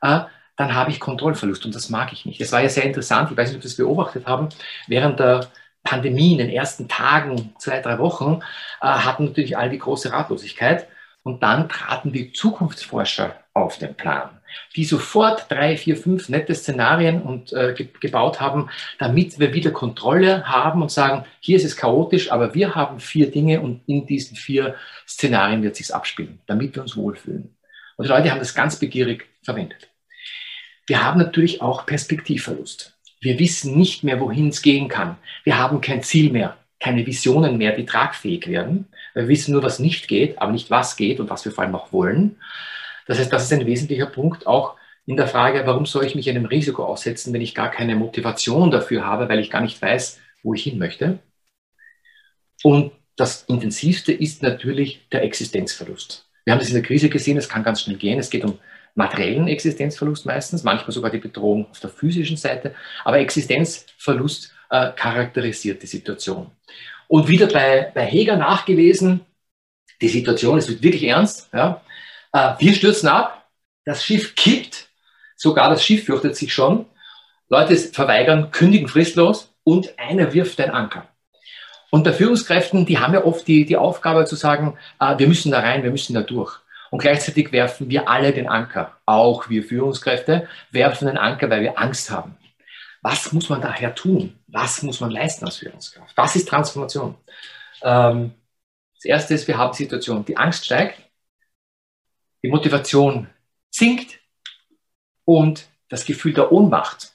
äh, 0.00 0.22
dann 0.56 0.74
habe 0.74 0.90
ich 0.90 0.98
Kontrollverlust 0.98 1.64
und 1.64 1.76
das 1.76 1.90
mag 1.90 2.12
ich 2.12 2.26
nicht. 2.26 2.40
Es 2.40 2.50
war 2.50 2.60
ja 2.60 2.68
sehr 2.68 2.82
interessant, 2.82 3.30
ich 3.30 3.36
weiß 3.36 3.50
nicht, 3.50 3.56
ob 3.58 3.62
Sie 3.62 3.68
das 3.68 3.76
beobachtet 3.76 4.26
haben, 4.26 4.48
während 4.88 5.20
der 5.20 5.46
Pandemie 5.84 6.32
in 6.32 6.38
den 6.38 6.50
ersten 6.50 6.88
Tagen, 6.88 7.54
zwei, 7.58 7.80
drei 7.80 8.00
Wochen, 8.00 8.40
äh, 8.80 8.86
hatten 8.86 9.26
natürlich 9.26 9.56
alle 9.56 9.70
die 9.70 9.78
große 9.78 10.12
Ratlosigkeit. 10.12 10.88
Und 11.22 11.44
dann 11.44 11.68
traten 11.68 12.12
die 12.12 12.32
Zukunftsforscher 12.32 13.36
auf 13.54 13.78
den 13.78 13.94
Plan 13.94 14.41
die 14.76 14.84
sofort 14.84 15.50
drei, 15.50 15.76
vier, 15.76 15.96
fünf 15.96 16.28
nette 16.28 16.54
Szenarien 16.54 17.22
und, 17.22 17.52
äh, 17.52 17.74
ge 17.76 17.88
gebaut 18.00 18.40
haben, 18.40 18.70
damit 18.98 19.38
wir 19.38 19.52
wieder 19.54 19.70
Kontrolle 19.70 20.44
haben 20.44 20.82
und 20.82 20.90
sagen, 20.90 21.24
hier 21.40 21.56
ist 21.56 21.64
es 21.64 21.76
chaotisch, 21.76 22.30
aber 22.32 22.54
wir 22.54 22.74
haben 22.74 23.00
vier 23.00 23.30
Dinge 23.30 23.60
und 23.60 23.82
in 23.86 24.06
diesen 24.06 24.36
vier 24.36 24.74
Szenarien 25.06 25.62
wird 25.62 25.76
sich 25.76 25.94
abspielen, 25.94 26.40
damit 26.46 26.74
wir 26.74 26.82
uns 26.82 26.96
wohlfühlen. 26.96 27.54
Und 27.96 28.04
die 28.06 28.10
Leute 28.10 28.30
haben 28.30 28.38
das 28.38 28.54
ganz 28.54 28.76
begierig 28.78 29.26
verwendet. 29.42 29.88
Wir 30.86 31.04
haben 31.04 31.18
natürlich 31.18 31.62
auch 31.62 31.86
Perspektivverlust. 31.86 32.96
Wir 33.20 33.38
wissen 33.38 33.78
nicht 33.78 34.02
mehr, 34.02 34.18
wohin 34.18 34.48
es 34.48 34.62
gehen 34.62 34.88
kann. 34.88 35.16
Wir 35.44 35.58
haben 35.58 35.80
kein 35.80 36.02
Ziel 36.02 36.32
mehr, 36.32 36.56
keine 36.80 37.06
Visionen 37.06 37.56
mehr, 37.56 37.76
die 37.76 37.86
tragfähig 37.86 38.48
werden. 38.48 38.86
Wir 39.14 39.28
wissen 39.28 39.52
nur, 39.52 39.62
was 39.62 39.78
nicht 39.78 40.08
geht, 40.08 40.40
aber 40.40 40.50
nicht 40.50 40.70
was 40.70 40.96
geht 40.96 41.20
und 41.20 41.30
was 41.30 41.44
wir 41.44 41.52
vor 41.52 41.62
allem 41.62 41.76
auch 41.76 41.92
wollen. 41.92 42.36
Das 43.06 43.18
heißt, 43.18 43.32
das 43.32 43.44
ist 43.44 43.52
ein 43.52 43.66
wesentlicher 43.66 44.06
Punkt 44.06 44.46
auch 44.46 44.76
in 45.06 45.16
der 45.16 45.26
Frage, 45.26 45.66
warum 45.66 45.86
soll 45.86 46.04
ich 46.04 46.14
mich 46.14 46.30
einem 46.30 46.44
Risiko 46.44 46.84
aussetzen, 46.84 47.32
wenn 47.32 47.40
ich 47.40 47.54
gar 47.54 47.70
keine 47.70 47.96
Motivation 47.96 48.70
dafür 48.70 49.04
habe, 49.04 49.28
weil 49.28 49.40
ich 49.40 49.50
gar 49.50 49.60
nicht 49.60 49.80
weiß, 49.80 50.20
wo 50.42 50.54
ich 50.54 50.62
hin 50.62 50.78
möchte. 50.78 51.18
Und 52.62 52.92
das 53.16 53.42
Intensivste 53.44 54.12
ist 54.12 54.42
natürlich 54.42 55.08
der 55.10 55.22
Existenzverlust. 55.24 56.28
Wir 56.44 56.52
haben 56.52 56.60
das 56.60 56.68
in 56.68 56.74
der 56.74 56.82
Krise 56.82 57.08
gesehen, 57.08 57.36
es 57.36 57.48
kann 57.48 57.64
ganz 57.64 57.82
schnell 57.82 57.96
gehen. 57.96 58.18
Es 58.18 58.30
geht 58.30 58.44
um 58.44 58.58
materiellen 58.94 59.48
Existenzverlust 59.48 60.26
meistens, 60.26 60.64
manchmal 60.64 60.92
sogar 60.92 61.10
die 61.10 61.18
Bedrohung 61.18 61.66
auf 61.70 61.80
der 61.80 61.90
physischen 61.90 62.36
Seite. 62.36 62.74
Aber 63.04 63.18
Existenzverlust 63.18 64.54
äh, 64.70 64.92
charakterisiert 64.92 65.82
die 65.82 65.86
Situation. 65.86 66.50
Und 67.08 67.28
wieder 67.28 67.46
bei, 67.46 67.90
bei 67.94 68.04
Heger 68.04 68.36
nachgelesen, 68.36 69.20
die 70.00 70.08
Situation 70.08 70.58
ist 70.58 70.82
wirklich 70.82 71.04
ernst. 71.04 71.48
Ja. 71.52 71.82
Äh, 72.32 72.54
wir 72.58 72.74
stürzen 72.74 73.08
ab, 73.08 73.48
das 73.84 74.04
Schiff 74.04 74.34
kippt, 74.34 74.88
sogar 75.36 75.70
das 75.70 75.84
Schiff 75.84 76.04
fürchtet 76.04 76.36
sich 76.36 76.52
schon. 76.52 76.86
Leute 77.48 77.76
verweigern, 77.76 78.50
kündigen 78.50 78.88
fristlos 78.88 79.52
und 79.64 79.98
einer 79.98 80.32
wirft 80.32 80.58
den 80.58 80.70
Anker. 80.70 81.06
Und 81.90 82.04
bei 82.04 82.12
Führungskräften, 82.12 82.86
die 82.86 82.98
haben 82.98 83.12
ja 83.12 83.24
oft 83.24 83.46
die, 83.46 83.66
die 83.66 83.76
Aufgabe 83.76 84.24
zu 84.24 84.36
sagen, 84.36 84.78
äh, 84.98 85.18
wir 85.18 85.28
müssen 85.28 85.52
da 85.52 85.60
rein, 85.60 85.82
wir 85.82 85.90
müssen 85.90 86.14
da 86.14 86.22
durch. 86.22 86.58
Und 86.90 87.00
gleichzeitig 87.00 87.52
werfen 87.52 87.90
wir 87.90 88.08
alle 88.08 88.32
den 88.32 88.48
Anker. 88.48 88.96
Auch 89.06 89.48
wir 89.48 89.62
Führungskräfte 89.62 90.48
werfen 90.70 91.06
den 91.06 91.18
Anker, 91.18 91.50
weil 91.50 91.62
wir 91.62 91.78
Angst 91.78 92.10
haben. 92.10 92.36
Was 93.02 93.32
muss 93.32 93.48
man 93.48 93.60
daher 93.60 93.94
tun? 93.94 94.38
Was 94.46 94.82
muss 94.82 95.00
man 95.00 95.10
leisten 95.10 95.44
als 95.44 95.56
Führungskraft? 95.56 96.16
Was 96.16 96.36
ist 96.36 96.48
Transformation? 96.48 97.16
Ähm, 97.82 98.32
das 98.94 99.04
erste 99.04 99.34
ist, 99.34 99.48
wir 99.48 99.58
haben 99.58 99.72
Situation, 99.72 100.24
die 100.24 100.36
Angst 100.36 100.64
steigt 100.64 101.01
die 102.42 102.48
Motivation 102.48 103.28
sinkt 103.70 104.18
und 105.24 105.68
das 105.88 106.04
Gefühl 106.04 106.34
der 106.34 106.52
Ohnmacht, 106.52 107.12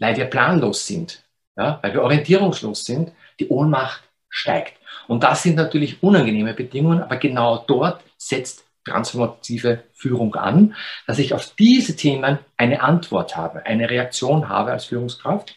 weil 0.00 0.16
wir 0.16 0.26
planlos 0.26 0.86
sind, 0.86 1.22
ja, 1.56 1.78
weil 1.82 1.94
wir 1.94 2.02
orientierungslos 2.02 2.84
sind, 2.84 3.12
die 3.40 3.48
Ohnmacht 3.48 4.02
steigt. 4.28 4.74
Und 5.08 5.22
das 5.22 5.42
sind 5.42 5.56
natürlich 5.56 6.02
unangenehme 6.02 6.54
Bedingungen, 6.54 7.02
aber 7.02 7.16
genau 7.16 7.64
dort 7.66 8.02
setzt 8.16 8.64
transformative 8.84 9.82
Führung 9.92 10.34
an, 10.36 10.74
dass 11.06 11.18
ich 11.18 11.34
auf 11.34 11.54
diese 11.56 11.96
Themen 11.96 12.38
eine 12.56 12.82
Antwort 12.82 13.36
habe, 13.36 13.66
eine 13.66 13.90
Reaktion 13.90 14.48
habe 14.48 14.72
als 14.72 14.86
Führungskraft. 14.86 15.56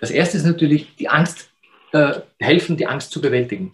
Das 0.00 0.10
erste 0.10 0.36
ist 0.36 0.46
natürlich 0.46 0.94
die 0.96 1.08
Angst, 1.08 1.50
äh, 1.92 2.20
helfen, 2.38 2.76
die 2.76 2.86
Angst 2.86 3.10
zu 3.10 3.20
bewältigen. 3.20 3.72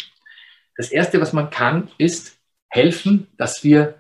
Das 0.77 0.91
erste, 0.91 1.21
was 1.21 1.33
man 1.33 1.51
kann, 1.51 1.91
ist 1.99 2.39
helfen, 2.69 3.29
dass 3.37 3.65
wir 3.65 3.95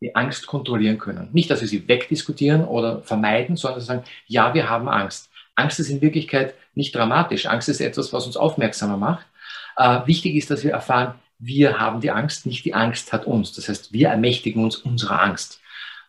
die 0.00 0.14
Angst 0.14 0.46
kontrollieren 0.46 0.98
können. 0.98 1.28
Nicht, 1.32 1.50
dass 1.50 1.60
wir 1.60 1.68
sie 1.68 1.88
wegdiskutieren 1.88 2.64
oder 2.64 3.02
vermeiden, 3.02 3.56
sondern 3.56 3.80
sagen, 3.80 4.04
ja, 4.26 4.54
wir 4.54 4.68
haben 4.68 4.88
Angst. 4.88 5.30
Angst 5.56 5.80
ist 5.80 5.90
in 5.90 6.00
Wirklichkeit 6.00 6.54
nicht 6.74 6.94
dramatisch. 6.94 7.46
Angst 7.46 7.68
ist 7.68 7.80
etwas, 7.80 8.12
was 8.12 8.26
uns 8.26 8.36
aufmerksamer 8.36 8.96
macht. 8.96 9.26
Äh, 9.76 10.06
wichtig 10.06 10.36
ist, 10.36 10.50
dass 10.50 10.62
wir 10.62 10.72
erfahren, 10.72 11.14
wir 11.38 11.78
haben 11.78 12.00
die 12.00 12.10
Angst, 12.10 12.46
nicht 12.46 12.64
die 12.64 12.74
Angst 12.74 13.12
hat 13.12 13.26
uns. 13.26 13.52
Das 13.52 13.68
heißt, 13.68 13.92
wir 13.92 14.08
ermächtigen 14.08 14.62
uns 14.64 14.76
unserer 14.76 15.22
Angst. 15.22 15.60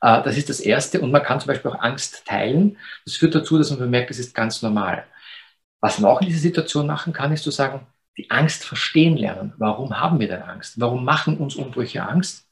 Äh, 0.02 0.22
das 0.24 0.38
ist 0.38 0.50
das 0.50 0.60
Erste. 0.60 1.02
Und 1.02 1.12
man 1.12 1.24
kann 1.24 1.40
zum 1.40 1.48
Beispiel 1.48 1.72
auch 1.72 1.82
Angst 1.82 2.26
teilen. 2.26 2.78
Das 3.06 3.16
führt 3.16 3.36
dazu, 3.36 3.58
dass 3.58 3.70
man 3.72 3.80
bemerkt, 3.80 4.12
es 4.12 4.20
ist 4.20 4.36
ganz 4.36 4.62
normal. 4.62 5.06
Was 5.82 6.00
man 6.00 6.12
auch 6.12 6.22
in 6.22 6.28
dieser 6.28 6.40
Situation 6.40 6.88
machen 6.88 7.14
kann, 7.14 7.32
ist 7.32 7.44
zu 7.44 7.52
sagen, 7.52 7.88
die 8.18 8.30
Angst 8.32 8.66
verstehen 8.66 9.18
lernen. 9.18 9.54
Warum 9.58 10.00
haben 10.00 10.20
wir 10.20 10.28
denn 10.28 10.42
Angst? 10.42 10.80
Warum 10.80 11.06
machen 11.06 11.38
uns 11.38 11.56
Umbrüche 11.56 12.04
Angst? 12.04 12.49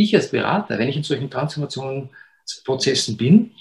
Ich 0.00 0.16
als 0.16 0.30
Berater, 0.30 0.78
wenn 0.78 0.88
ich 0.88 0.96
in 0.96 1.02
solchen 1.02 1.28
Transformationsprozessen 1.28 3.18
bin, 3.18 3.52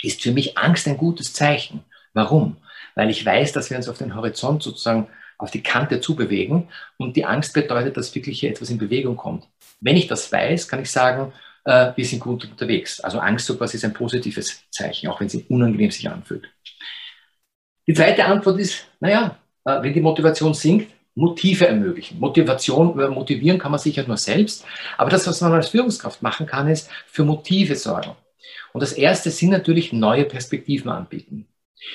ist 0.00 0.22
für 0.22 0.32
mich 0.32 0.56
Angst 0.56 0.88
ein 0.88 0.96
gutes 0.96 1.34
Zeichen. 1.34 1.84
Warum? 2.14 2.56
Weil 2.94 3.10
ich 3.10 3.26
weiß, 3.26 3.52
dass 3.52 3.68
wir 3.68 3.76
uns 3.76 3.86
auf 3.86 3.98
den 3.98 4.14
Horizont 4.14 4.62
sozusagen 4.62 5.08
auf 5.36 5.50
die 5.50 5.62
Kante 5.62 6.00
zubewegen 6.00 6.68
und 6.96 7.14
die 7.14 7.26
Angst 7.26 7.52
bedeutet, 7.52 7.98
dass 7.98 8.14
wirklich 8.14 8.40
hier 8.40 8.48
etwas 8.48 8.70
in 8.70 8.78
Bewegung 8.78 9.16
kommt. 9.16 9.48
Wenn 9.82 9.98
ich 9.98 10.06
das 10.06 10.32
weiß, 10.32 10.66
kann 10.66 10.80
ich 10.80 10.90
sagen, 10.90 11.34
äh, 11.66 11.92
wir 11.94 12.06
sind 12.06 12.20
gut 12.20 12.46
unterwegs. 12.46 13.00
Also 13.00 13.18
Angst 13.18 13.44
so 13.44 13.58
quasi 13.58 13.76
ist 13.76 13.84
ein 13.84 13.92
positives 13.92 14.62
Zeichen, 14.70 15.08
auch 15.08 15.20
wenn 15.20 15.28
sie 15.28 15.44
unangenehm 15.50 15.90
sich 15.90 16.08
anfühlt. 16.08 16.48
Die 17.86 17.92
zweite 17.92 18.24
Antwort 18.24 18.58
ist, 18.58 18.86
naja, 18.98 19.38
äh, 19.66 19.82
wenn 19.82 19.92
die 19.92 20.00
Motivation 20.00 20.54
sinkt, 20.54 20.95
Motive 21.16 21.66
ermöglichen. 21.66 22.20
Motivation, 22.20 23.00
äh, 23.00 23.08
motivieren 23.08 23.58
kann 23.58 23.72
man 23.72 23.80
sicher 23.80 24.04
nur 24.06 24.18
selbst, 24.18 24.64
aber 24.98 25.10
das, 25.10 25.26
was 25.26 25.40
man 25.40 25.52
als 25.52 25.70
Führungskraft 25.70 26.22
machen 26.22 26.46
kann, 26.46 26.68
ist 26.68 26.90
für 27.06 27.24
Motive 27.24 27.74
sorgen. 27.74 28.12
Und 28.72 28.82
das 28.82 28.92
erste 28.92 29.30
sind 29.30 29.50
natürlich 29.50 29.92
neue 29.92 30.26
Perspektiven 30.26 30.90
anbieten. 30.90 31.48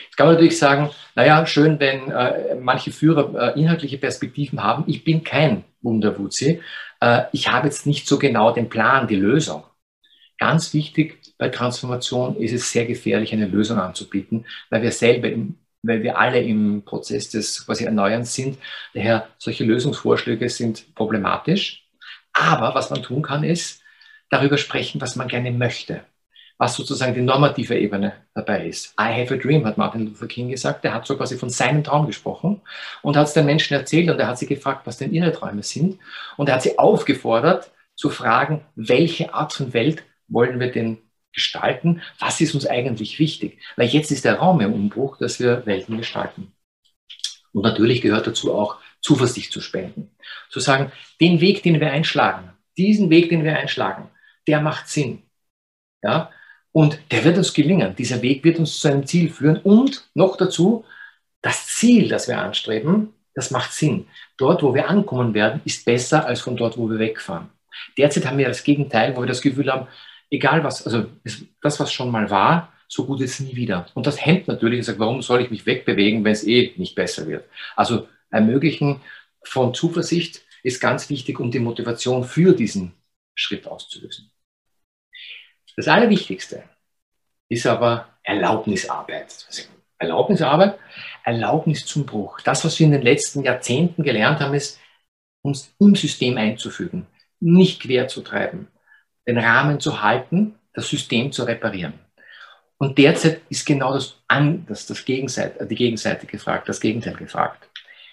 Jetzt 0.05 0.17
kann 0.17 0.27
man 0.27 0.35
natürlich 0.35 0.57
sagen, 0.57 0.89
naja, 1.15 1.45
schön, 1.45 1.79
wenn 1.79 2.11
äh, 2.11 2.55
manche 2.59 2.91
Führer 2.91 3.55
äh, 3.55 3.59
inhaltliche 3.59 3.97
Perspektiven 3.97 4.63
haben. 4.63 4.85
Ich 4.87 5.03
bin 5.03 5.23
kein 5.23 5.63
Wunderwutzi. 5.81 6.61
Äh, 6.99 7.23
ich 7.31 7.51
habe 7.51 7.67
jetzt 7.67 7.85
nicht 7.85 8.07
so 8.07 8.17
genau 8.17 8.51
den 8.51 8.69
Plan, 8.69 9.07
die 9.07 9.15
Lösung. 9.15 9.63
Ganz 10.39 10.73
wichtig 10.73 11.19
bei 11.37 11.49
Transformation 11.49 12.35
ist 12.37 12.53
es 12.53 12.71
sehr 12.71 12.85
gefährlich, 12.85 13.33
eine 13.33 13.47
Lösung 13.47 13.77
anzubieten, 13.77 14.45
weil 14.69 14.81
wir 14.81 14.91
selber, 14.91 15.29
im, 15.29 15.57
weil 15.83 16.03
wir 16.03 16.17
alle 16.17 16.41
im 16.41 16.83
Prozess 16.83 17.29
des 17.29 17.65
quasi 17.65 17.85
Erneuerns 17.85 18.33
sind. 18.33 18.57
Daher 18.93 19.27
solche 19.37 19.63
Lösungsvorschläge 19.63 20.49
sind 20.49 20.93
problematisch. 20.95 21.87
Aber 22.33 22.75
was 22.75 22.89
man 22.89 23.03
tun 23.03 23.21
kann, 23.21 23.43
ist 23.43 23.81
darüber 24.29 24.57
sprechen, 24.57 25.01
was 25.01 25.15
man 25.15 25.27
gerne 25.27 25.51
möchte 25.51 26.01
was 26.61 26.75
sozusagen 26.75 27.15
die 27.15 27.21
normative 27.21 27.75
Ebene 27.75 28.13
dabei 28.35 28.67
ist. 28.67 28.93
I 28.99 29.05
have 29.05 29.33
a 29.33 29.37
dream, 29.37 29.65
hat 29.65 29.79
Martin 29.79 30.05
Luther 30.05 30.27
King 30.27 30.49
gesagt. 30.49 30.85
Er 30.85 30.93
hat 30.93 31.07
so 31.07 31.17
quasi 31.17 31.35
von 31.35 31.49
seinem 31.49 31.83
Traum 31.83 32.05
gesprochen 32.05 32.61
und 33.01 33.17
hat 33.17 33.25
es 33.25 33.33
den 33.33 33.47
Menschen 33.47 33.73
erzählt 33.73 34.11
und 34.11 34.19
er 34.19 34.27
hat 34.27 34.37
sie 34.37 34.45
gefragt, 34.45 34.85
was 34.85 34.99
denn 34.99 35.11
ihre 35.11 35.31
Träume 35.31 35.63
sind. 35.63 35.97
Und 36.37 36.49
er 36.49 36.55
hat 36.55 36.61
sie 36.61 36.77
aufgefordert 36.77 37.71
zu 37.95 38.11
fragen, 38.11 38.61
welche 38.75 39.33
Art 39.33 39.53
von 39.53 39.73
Welt 39.73 40.03
wollen 40.27 40.59
wir 40.59 40.71
denn 40.71 40.99
gestalten? 41.33 42.01
Was 42.19 42.41
ist 42.41 42.53
uns 42.53 42.65
eigentlich 42.65 43.19
wichtig? 43.19 43.59
Weil 43.75 43.89
jetzt 43.89 44.11
ist 44.11 44.25
der 44.25 44.35
Raum 44.35 44.61
im 44.61 44.73
Umbruch, 44.73 45.17
dass 45.17 45.39
wir 45.39 45.65
Welten 45.65 45.97
gestalten. 45.97 46.53
Und 47.53 47.63
natürlich 47.63 48.01
gehört 48.01 48.27
dazu 48.27 48.53
auch 48.53 48.77
Zuversicht 49.01 49.51
zu 49.51 49.61
spenden. 49.61 50.11
Zu 50.49 50.59
sagen, 50.59 50.91
den 51.19 51.41
Weg, 51.41 51.63
den 51.63 51.79
wir 51.79 51.91
einschlagen, 51.91 52.51
diesen 52.77 53.09
Weg, 53.09 53.29
den 53.29 53.43
wir 53.43 53.57
einschlagen, 53.57 54.09
der 54.47 54.61
macht 54.61 54.87
Sinn. 54.87 55.23
Ja, 56.03 56.31
und 56.71 56.99
der 57.11 57.23
wird 57.23 57.37
uns 57.37 57.53
gelingen. 57.53 57.95
Dieser 57.95 58.21
Weg 58.21 58.43
wird 58.43 58.59
uns 58.59 58.79
zu 58.79 58.87
einem 58.87 59.05
Ziel 59.05 59.29
führen. 59.29 59.57
Und 59.57 60.09
noch 60.13 60.37
dazu, 60.37 60.85
das 61.41 61.67
Ziel, 61.67 62.07
das 62.07 62.27
wir 62.27 62.39
anstreben, 62.39 63.13
das 63.33 63.51
macht 63.51 63.73
Sinn. 63.73 64.07
Dort, 64.37 64.63
wo 64.63 64.73
wir 64.73 64.89
ankommen 64.89 65.33
werden, 65.33 65.61
ist 65.65 65.85
besser 65.85 66.25
als 66.25 66.41
von 66.41 66.55
dort, 66.55 66.77
wo 66.77 66.89
wir 66.89 66.99
wegfahren. 66.99 67.49
Derzeit 67.97 68.25
haben 68.25 68.37
wir 68.37 68.47
das 68.47 68.63
Gegenteil, 68.63 69.15
wo 69.15 69.21
wir 69.21 69.27
das 69.27 69.41
Gefühl 69.41 69.71
haben, 69.71 69.87
egal 70.31 70.63
was, 70.63 70.85
also 70.85 71.05
das, 71.61 71.79
was 71.79 71.93
schon 71.93 72.09
mal 72.09 72.31
war, 72.31 72.73
so 72.87 73.05
gut 73.05 73.21
ist 73.21 73.39
es 73.39 73.39
nie 73.41 73.55
wieder. 73.55 73.85
Und 73.93 74.07
das 74.07 74.25
hemmt 74.25 74.47
natürlich, 74.47 74.79
ich 74.79 74.85
sage, 74.85 74.99
warum 74.99 75.21
soll 75.21 75.41
ich 75.41 75.51
mich 75.51 75.65
wegbewegen, 75.65 76.23
wenn 76.23 76.31
es 76.31 76.45
eh 76.45 76.73
nicht 76.77 76.95
besser 76.95 77.27
wird? 77.27 77.45
Also 77.75 78.07
ermöglichen 78.31 79.01
von 79.43 79.73
Zuversicht 79.73 80.41
ist 80.63 80.81
ganz 80.81 81.09
wichtig, 81.09 81.39
um 81.39 81.51
die 81.51 81.59
Motivation 81.59 82.23
für 82.23 82.53
diesen 82.53 82.93
Schritt 83.35 83.67
auszulösen. 83.67 84.31
Das 85.75 85.87
Allerwichtigste 85.87 86.63
ist 87.49 87.65
aber 87.65 88.07
Erlaubnisarbeit. 88.23 89.47
Erlaubnisarbeit, 89.97 90.79
Erlaubnis 91.23 91.85
zum 91.85 92.05
Bruch. 92.05 92.41
Das, 92.41 92.65
was 92.65 92.79
wir 92.79 92.87
in 92.87 92.91
den 92.91 93.03
letzten 93.03 93.43
Jahrzehnten 93.43 94.03
gelernt 94.03 94.39
haben, 94.39 94.53
ist, 94.53 94.79
uns 95.43 95.73
im 95.79 95.95
System 95.95 96.37
einzufügen, 96.37 97.07
nicht 97.39 97.81
quer 97.81 98.07
zu 98.07 98.21
treiben, 98.21 98.67
den 99.31 99.43
Rahmen 99.43 99.79
zu 99.79 100.01
halten, 100.01 100.55
das 100.73 100.89
System 100.89 101.31
zu 101.31 101.43
reparieren. 101.43 101.93
Und 102.77 102.97
derzeit 102.97 103.41
ist 103.49 103.65
genau 103.65 103.93
das, 103.93 104.17
an, 104.27 104.65
das, 104.67 104.85
das 104.87 105.05
Gegenseite, 105.05 105.65
die 105.65 105.75
Gegenseite 105.75 106.25
gefragt, 106.25 106.67
das 106.67 106.79
Gegenteil 106.79 107.15
gefragt. 107.15 107.69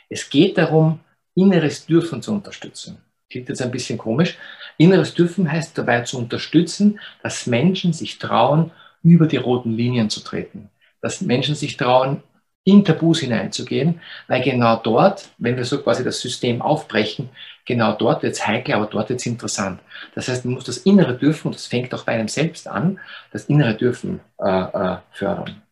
Es 0.09 0.29
geht 0.29 0.59
darum, 0.59 1.01
inneres 1.35 1.87
Dürfen 1.87 2.21
zu 2.21 2.33
unterstützen. 2.33 2.99
Klingt 3.31 3.49
jetzt 3.49 3.63
ein 3.63 3.71
bisschen 3.71 3.99
komisch, 3.99 4.37
Inneres 4.79 5.13
Dürfen 5.13 5.51
heißt 5.51 5.77
dabei 5.77 6.03
zu 6.03 6.19
unterstützen, 6.19 7.01
dass 7.23 7.47
Menschen 7.47 7.93
sich 7.93 8.19
trauen, 8.19 8.71
über 9.03 9.27
die 9.27 9.37
roten 9.37 9.73
Linien 9.73 10.09
zu 10.09 10.21
treten. 10.21 10.71
Dass 11.03 11.21
Menschen 11.21 11.55
sich 11.55 11.77
trauen, 11.77 12.23
in 12.65 12.85
Tabus 12.85 13.21
hineinzugehen, 13.21 14.01
weil 14.27 14.43
genau 14.43 14.77
dort, 14.77 15.31
wenn 15.39 15.57
wir 15.57 15.65
so 15.65 15.83
quasi 15.83 16.05
das 16.05 16.21
System 16.21 16.61
aufbrechen, 16.61 17.31
genau 17.69 17.93
dort 17.93 18.23
wird 18.23 18.33
es 18.33 18.47
heikel, 18.47 18.75
aber 18.75 18.87
dort 18.87 19.11
wird 19.11 19.21
es 19.21 19.27
interessant. 19.27 19.79
Das 20.15 20.27
heißt, 20.27 20.45
man 20.47 20.55
muss 20.55 20.65
das 20.65 20.79
innere 20.79 21.17
Dürfen, 21.17 21.49
und 21.49 21.55
das 21.55 21.67
fängt 21.67 21.95
auch 21.95 22.05
bei 22.05 22.13
einem 22.13 22.29
selbst 22.29 22.67
an, 22.67 22.99
das 23.31 23.45
innere 23.45 23.75
Dürfen 23.75 24.21
äh, 24.41 24.49
äh, 24.49 24.97
fördern. 25.13 25.63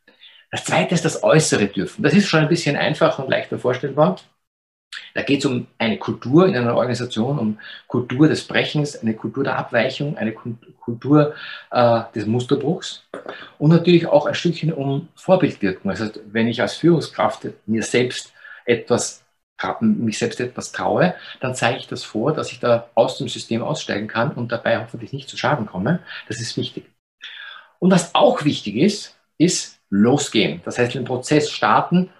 Das 0.52 0.64
zweite 0.64 0.94
ist 0.94 1.04
das 1.04 1.24
äußere 1.24 1.66
Dürfen. 1.66 2.02
Das 2.02 2.12
ist 2.12 2.28
schon 2.28 2.40
ein 2.40 2.48
bisschen 2.48 2.76
einfacher 2.76 3.24
und 3.24 3.30
leichter 3.30 3.58
vorstellbar. 3.58 4.16
Da 5.14 5.22
geht 5.22 5.40
es 5.40 5.46
um 5.46 5.66
eine 5.78 5.98
Kultur 5.98 6.46
in 6.46 6.54
einer 6.54 6.76
Organisation, 6.76 7.38
um 7.38 7.58
Kultur 7.88 8.28
des 8.28 8.46
Brechens, 8.46 8.96
eine 8.96 9.14
Kultur 9.14 9.44
der 9.44 9.58
Abweichung, 9.58 10.16
eine 10.16 10.32
Kultur 10.32 11.34
äh, 11.70 12.00
des 12.14 12.26
Musterbruchs 12.26 13.02
und 13.58 13.70
natürlich 13.70 14.06
auch 14.06 14.26
ein 14.26 14.34
Stückchen 14.34 14.72
um 14.72 15.08
Vorbildwirkung. 15.16 15.90
Also 15.90 16.10
wenn 16.26 16.46
ich 16.46 16.60
als 16.60 16.76
Führungskraft 16.76 17.48
mir 17.66 17.82
selbst 17.82 18.32
etwas 18.64 19.25
mich 19.80 20.18
selbst 20.18 20.40
etwas 20.40 20.72
traue, 20.72 21.14
dann 21.40 21.54
zeige 21.54 21.78
ich 21.78 21.86
das 21.86 22.04
vor, 22.04 22.32
dass 22.32 22.52
ich 22.52 22.60
da 22.60 22.90
aus 22.94 23.18
dem 23.18 23.28
System 23.28 23.62
aussteigen 23.62 24.08
kann 24.08 24.32
und 24.32 24.52
dabei 24.52 24.80
hoffentlich 24.80 25.12
nicht 25.12 25.28
zu 25.28 25.36
Schaden 25.36 25.66
komme. 25.66 26.00
Das 26.28 26.40
ist 26.40 26.56
wichtig. 26.56 26.84
Und 27.78 27.90
was 27.90 28.14
auch 28.14 28.44
wichtig 28.44 28.76
ist, 28.76 29.16
ist 29.38 29.80
losgehen. 29.90 30.60
Das 30.64 30.78
heißt, 30.78 30.94
den 30.94 31.04
Prozess 31.04 31.50
starten, 31.50 32.10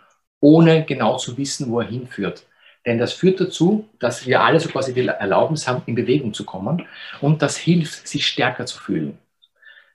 ohne 0.40 0.84
genau 0.84 1.16
zu 1.16 1.36
wissen, 1.36 1.70
wo 1.70 1.80
er 1.80 1.88
hinführt. 1.88 2.46
Denn 2.84 2.98
das 2.98 3.12
führt 3.12 3.40
dazu, 3.40 3.88
dass 3.98 4.26
wir 4.26 4.42
alle 4.42 4.60
so 4.60 4.68
quasi 4.68 4.94
die 4.94 5.06
Erlaubnis 5.06 5.66
haben, 5.66 5.82
in 5.86 5.96
Bewegung 5.96 6.32
zu 6.32 6.44
kommen. 6.44 6.86
Und 7.20 7.42
das 7.42 7.56
hilft, 7.56 8.06
sich 8.06 8.26
stärker 8.26 8.64
zu 8.64 8.78
fühlen. 8.78 9.18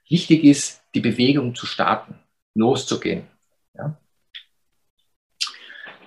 Wichtig 0.10 0.43
ist, 0.43 0.82
die 0.93 0.99
Bewegung 0.99 1.56
zu 1.56 1.65
starten, 1.65 2.19
loszugehen. 2.54 3.23
Ja? 3.75 3.95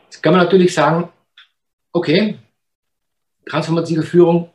Jetzt 0.05 0.23
kann 0.23 0.35
man 0.35 0.45
natürlich 0.45 0.75
sagen, 0.75 1.09
okay, 1.95 2.37
transformative 3.47 4.03
Führung, 4.03 4.51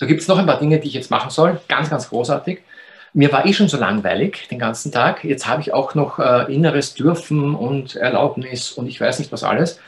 da 0.00 0.06
gibt 0.06 0.22
es 0.22 0.28
noch 0.28 0.38
ein 0.38 0.46
paar 0.46 0.58
Dinge, 0.58 0.80
die 0.80 0.88
ich 0.88 0.94
jetzt 0.94 1.12
machen 1.12 1.30
soll. 1.30 1.60
Ganz, 1.68 1.90
ganz 1.90 2.08
großartig. 2.08 2.60
Mir 3.12 3.30
war 3.30 3.46
eh 3.46 3.52
schon 3.52 3.68
so 3.68 3.76
langweilig 3.76 4.48
den 4.50 4.58
ganzen 4.58 4.90
Tag. 4.90 5.22
Jetzt 5.22 5.46
habe 5.46 5.60
ich 5.60 5.72
auch 5.72 5.94
noch 5.94 6.18
äh, 6.18 6.52
inneres 6.52 6.94
Dürfen 6.94 7.54
und 7.54 7.94
Erlaubnis 7.94 8.72
und 8.72 8.88
ich 8.88 9.00
weiß 9.00 9.18
nicht 9.18 9.30
was 9.30 9.44
alles. 9.44 9.78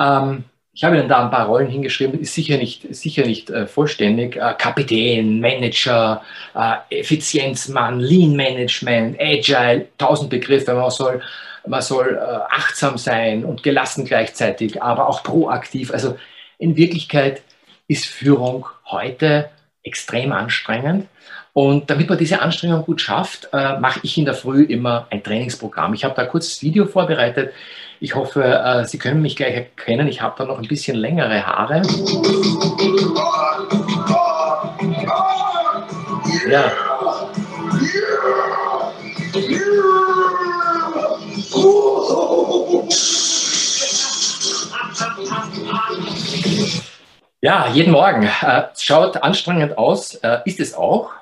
Ähm, 0.00 0.44
ich 0.72 0.82
habe 0.82 0.96
Ihnen 0.98 1.08
da 1.08 1.22
ein 1.22 1.30
paar 1.30 1.46
Rollen 1.46 1.68
hingeschrieben, 1.68 2.18
ist 2.18 2.34
sicher 2.34 2.56
nicht, 2.56 2.92
sicher 2.92 3.24
nicht 3.26 3.50
äh, 3.50 3.66
vollständig. 3.66 4.36
Äh, 4.36 4.54
Kapitän, 4.58 5.38
Manager, 5.38 6.22
äh, 6.54 6.98
Effizienzmann, 7.00 8.00
Lean 8.00 8.34
Management, 8.34 9.20
Agile, 9.20 9.86
tausend 9.98 10.30
Begriffe, 10.30 10.74
man 10.74 10.90
soll 10.90 11.22
man 11.66 11.82
soll 11.82 12.16
äh, 12.16 12.54
achtsam 12.54 12.98
sein 12.98 13.44
und 13.44 13.62
gelassen 13.62 14.04
gleichzeitig, 14.04 14.82
aber 14.82 15.08
auch 15.08 15.22
proaktiv. 15.22 15.92
Also 15.92 16.16
in 16.58 16.76
Wirklichkeit 16.76 17.42
ist 17.88 18.06
Führung 18.06 18.66
heute 18.86 19.50
extrem 19.82 20.32
anstrengend. 20.32 21.06
Und 21.52 21.88
damit 21.88 22.08
man 22.08 22.18
diese 22.18 22.42
Anstrengung 22.42 22.82
gut 22.82 23.00
schafft, 23.00 23.48
äh, 23.52 23.78
mache 23.78 24.00
ich 24.02 24.18
in 24.18 24.24
der 24.24 24.34
Früh 24.34 24.64
immer 24.64 25.06
ein 25.10 25.22
Trainingsprogramm. 25.22 25.94
Ich 25.94 26.04
habe 26.04 26.14
da 26.14 26.22
ein 26.22 26.28
kurzes 26.28 26.62
Video 26.62 26.86
vorbereitet. 26.86 27.52
Ich 28.00 28.16
hoffe, 28.16 28.42
äh, 28.42 28.84
Sie 28.84 28.98
können 28.98 29.22
mich 29.22 29.36
gleich 29.36 29.54
erkennen. 29.54 30.08
Ich 30.08 30.20
habe 30.20 30.34
da 30.36 30.44
noch 30.46 30.58
ein 30.58 30.66
bisschen 30.66 30.96
längere 30.96 31.46
Haare. 31.46 31.82
Ja. 36.50 36.72
Ja, 47.40 47.68
jeden 47.68 47.92
Morgen. 47.92 48.22
Äh, 48.24 48.68
schaut 48.78 49.22
anstrengend 49.22 49.76
aus, 49.76 50.14
äh, 50.16 50.38
ist 50.46 50.60
es 50.60 50.74
auch. 50.74 51.12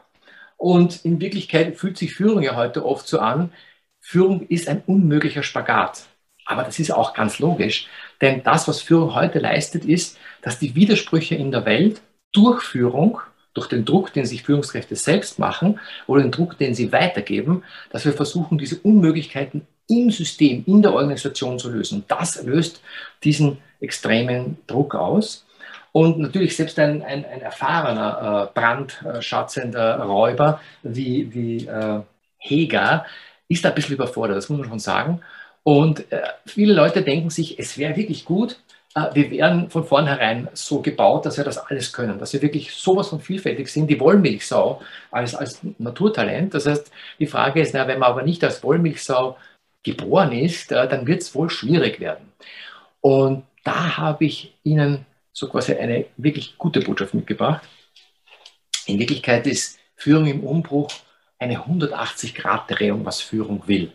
Und 0.57 1.05
in 1.05 1.21
Wirklichkeit 1.21 1.77
fühlt 1.77 1.99
sich 1.99 2.15
Führung 2.15 2.43
ja 2.43 2.55
heute 2.55 2.87
oft 2.87 3.09
so 3.09 3.19
an, 3.19 3.53
Führung 4.01 4.47
ist 4.47 4.69
ein 4.69 4.83
unmöglicher 4.87 5.43
Spagat. 5.43 6.05
Aber 6.45 6.63
das 6.63 6.79
ist 6.79 6.93
auch 6.93 7.15
ganz 7.15 7.39
logisch, 7.39 7.89
denn 8.21 8.43
das, 8.43 8.69
was 8.69 8.81
Führung 8.81 9.15
heute 9.15 9.39
leistet, 9.39 9.85
ist, 9.85 10.19
dass 10.43 10.59
die 10.59 10.75
Widersprüche 10.75 11.35
in 11.35 11.51
der 11.51 11.65
Welt 11.67 12.03
durch 12.33 12.63
Führung, 12.63 13.21
durch 13.55 13.69
den 13.69 13.85
Druck, 13.85 14.13
den 14.13 14.25
sich 14.25 14.43
Führungskräfte 14.43 14.97
selbst 14.97 15.39
machen 15.39 15.81
oder 16.07 16.23
den 16.23 16.31
Druck, 16.31 16.59
den 16.59 16.75
sie 16.75 16.93
weitergeben, 16.93 17.65
dass 17.91 18.05
wir 18.05 18.13
versuchen, 18.13 18.59
diese 18.59 18.79
Unmöglichkeiten 18.79 19.67
im 19.93 20.11
System, 20.11 20.65
in 20.67 20.83
der 20.83 20.95
Organisation 20.95 21.59
zu 21.59 21.71
lösen. 21.71 22.05
Das 22.09 22.43
löst 22.43 22.83
diesen 23.23 23.59
extremen 23.81 24.59
Druck 24.67 24.95
aus. 24.95 25.45
Und 25.93 26.19
natürlich 26.19 26.57
selbst 26.57 26.79
ein, 26.79 27.03
ein, 27.03 27.25
ein 27.25 27.43
erfahrener, 27.43 28.51
äh, 28.51 28.59
brandschatzender 28.59 30.01
Räuber 30.01 30.61
wie, 30.83 31.33
wie 31.35 31.67
äh, 31.67 32.01
Heger 32.39 33.05
ist 33.49 33.65
da 33.65 33.69
ein 33.69 33.75
bisschen 33.75 33.95
überfordert, 33.95 34.39
das 34.39 34.49
muss 34.49 34.61
man 34.61 34.69
schon 34.69 34.79
sagen. 34.79 35.21
Und 35.63 36.11
äh, 36.11 36.23
viele 36.47 36.73
Leute 36.73 37.03
denken 37.03 37.31
sich, 37.31 37.59
es 37.59 37.77
wäre 37.77 37.95
wirklich 37.97 38.25
gut, 38.25 38.59
äh, 38.95 39.15
wir 39.15 39.31
wären 39.31 39.71
von 39.71 39.85
vornherein 39.85 40.49
so 40.55 40.81
gebaut, 40.81 41.27
dass 41.27 41.37
wir 41.37 41.45
das 41.45 41.59
alles 41.59 41.93
können, 41.93 42.19
dass 42.19 42.33
wir 42.33 42.43
wirklich 42.43 42.73
sowas 42.73 43.09
von 43.09 43.21
vielfältig 43.21 43.69
sind, 43.69 43.89
die 43.89 44.01
Wollmilchsau 44.01 44.81
als, 45.11 45.35
als 45.35 45.61
Naturtalent. 45.79 46.55
Das 46.55 46.67
heißt, 46.67 46.91
die 47.19 47.27
Frage 47.27 47.61
ist, 47.61 47.75
na, 47.75 47.87
wenn 47.87 47.99
man 47.99 48.11
aber 48.11 48.23
nicht 48.23 48.43
als 48.43 48.63
Wollmilchsau 48.63 49.37
geboren 49.83 50.33
ist, 50.33 50.73
äh, 50.73 50.89
dann 50.89 51.07
wird 51.07 51.23
es 51.23 51.35
wohl 51.35 51.51
schwierig 51.51 52.01
werden. 52.01 52.33
Und 53.01 53.45
da 53.65 53.97
habe 53.97 54.25
ich 54.25 54.55
Ihnen 54.63 55.07
so 55.33 55.49
quasi 55.49 55.75
eine 55.75 56.07
wirklich 56.17 56.57
gute 56.59 56.81
Botschaft 56.81 57.15
mitgebracht. 57.15 57.67
In 58.87 58.99
Wirklichkeit 58.99 59.47
ist 59.47 59.79
Führung 59.97 60.27
im 60.27 60.45
Umbruch 60.45 60.91
eine 61.39 61.59
180-Grad-Drehung, 61.59 63.05
was 63.05 63.21
Führung 63.21 63.67
will. 63.67 63.93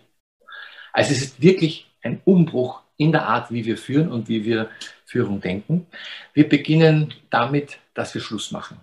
Also 0.91 1.12
es 1.12 1.21
ist 1.21 1.41
wirklich 1.41 1.88
ein 2.02 2.21
Umbruch 2.26 2.82
in 2.97 3.12
der 3.12 3.28
Art, 3.28 3.52
wie 3.52 3.65
wir 3.65 3.78
führen 3.78 4.12
und 4.12 4.28
wie 4.28 4.43
wir 4.43 4.69
Führung 5.06 5.39
denken. 5.39 5.88
Wir 6.34 6.50
beginnen 6.50 7.13
damit, 7.30 7.78
dass 7.93 8.13
wir 8.13 8.21
Schluss 8.21 8.52
machen. 8.52 8.80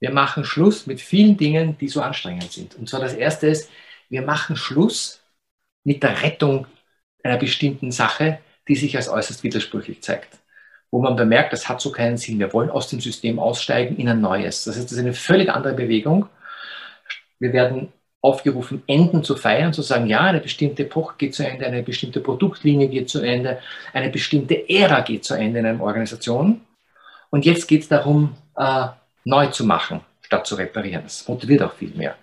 Wir 0.00 0.10
machen 0.10 0.44
Schluss 0.44 0.86
mit 0.86 1.00
vielen 1.00 1.36
Dingen, 1.36 1.76
die 1.78 1.88
so 1.88 2.00
anstrengend 2.00 2.52
sind. 2.52 2.74
Und 2.74 2.88
zwar 2.88 3.00
das 3.00 3.14
erste 3.14 3.46
ist, 3.46 3.70
wir 4.08 4.22
machen 4.22 4.56
Schluss 4.56 5.19
mit 5.84 6.02
der 6.02 6.22
Rettung 6.22 6.66
einer 7.22 7.36
bestimmten 7.36 7.90
Sache, 7.90 8.38
die 8.68 8.76
sich 8.76 8.96
als 8.96 9.08
äußerst 9.08 9.42
widersprüchlich 9.42 10.02
zeigt 10.02 10.40
wo 10.90 11.00
man 11.00 11.16
bemerkt, 11.16 11.52
das 11.52 11.68
hat 11.68 11.80
so 11.80 11.92
keinen 11.92 12.16
Sinn. 12.16 12.38
Wir 12.38 12.52
wollen 12.52 12.70
aus 12.70 12.88
dem 12.88 13.00
System 13.00 13.38
aussteigen 13.38 13.96
in 13.96 14.08
ein 14.08 14.20
neues. 14.20 14.64
Das 14.64 14.76
heißt, 14.76 14.86
das 14.86 14.92
ist 14.92 14.98
eine 14.98 15.14
völlig 15.14 15.48
andere 15.48 15.74
Bewegung. 15.74 16.26
Wir 17.38 17.52
werden 17.52 17.92
aufgerufen, 18.20 18.82
Enden 18.86 19.24
zu 19.24 19.34
feiern, 19.36 19.72
zu 19.72 19.82
sagen, 19.82 20.06
ja, 20.06 20.20
eine 20.20 20.40
bestimmte 20.40 20.82
Epoche 20.82 21.14
geht 21.16 21.34
zu 21.34 21.46
Ende, 21.46 21.64
eine 21.64 21.82
bestimmte 21.82 22.20
Produktlinie 22.20 22.88
geht 22.88 23.08
zu 23.08 23.22
Ende, 23.22 23.60
eine 23.94 24.10
bestimmte 24.10 24.68
Ära 24.68 25.00
geht 25.00 25.24
zu 25.24 25.34
Ende 25.34 25.60
in 25.60 25.66
einer 25.66 25.82
Organisation. 25.82 26.60
Und 27.30 27.46
jetzt 27.46 27.66
geht 27.66 27.82
es 27.82 27.88
darum, 27.88 28.36
äh, 28.56 28.88
neu 29.24 29.46
zu 29.46 29.64
machen, 29.64 30.00
statt 30.20 30.46
zu 30.46 30.56
reparieren. 30.56 31.04
Das 31.04 31.26
motiviert 31.26 31.62
auch 31.62 31.72
viel 31.72 31.94
mehr. 31.94 32.16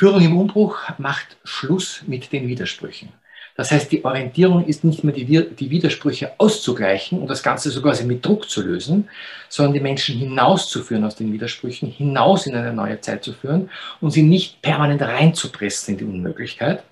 Führung 0.00 0.22
im 0.22 0.38
Umbruch 0.38 0.78
macht 0.96 1.36
Schluss 1.44 2.04
mit 2.06 2.32
den 2.32 2.48
Widersprüchen. 2.48 3.12
Das 3.54 3.70
heißt, 3.70 3.92
die 3.92 4.02
Orientierung 4.02 4.64
ist 4.64 4.82
nicht 4.82 5.04
mehr 5.04 5.12
die, 5.12 5.26
die 5.26 5.68
Widersprüche 5.68 6.32
auszugleichen 6.38 7.20
und 7.20 7.28
das 7.28 7.42
Ganze 7.42 7.70
sogar 7.70 7.94
mit 8.04 8.24
Druck 8.24 8.48
zu 8.48 8.62
lösen, 8.62 9.10
sondern 9.50 9.74
die 9.74 9.80
Menschen 9.80 10.16
hinauszuführen 10.16 11.04
aus 11.04 11.16
den 11.16 11.30
Widersprüchen, 11.34 11.90
hinaus 11.90 12.46
in 12.46 12.54
eine 12.54 12.72
neue 12.72 12.98
Zeit 13.02 13.22
zu 13.22 13.34
führen 13.34 13.68
und 14.00 14.12
sie 14.12 14.22
nicht 14.22 14.62
permanent 14.62 15.02
reinzupressen 15.02 15.92
in 15.92 15.98
die 15.98 16.04
Unmöglichkeit. 16.04 16.82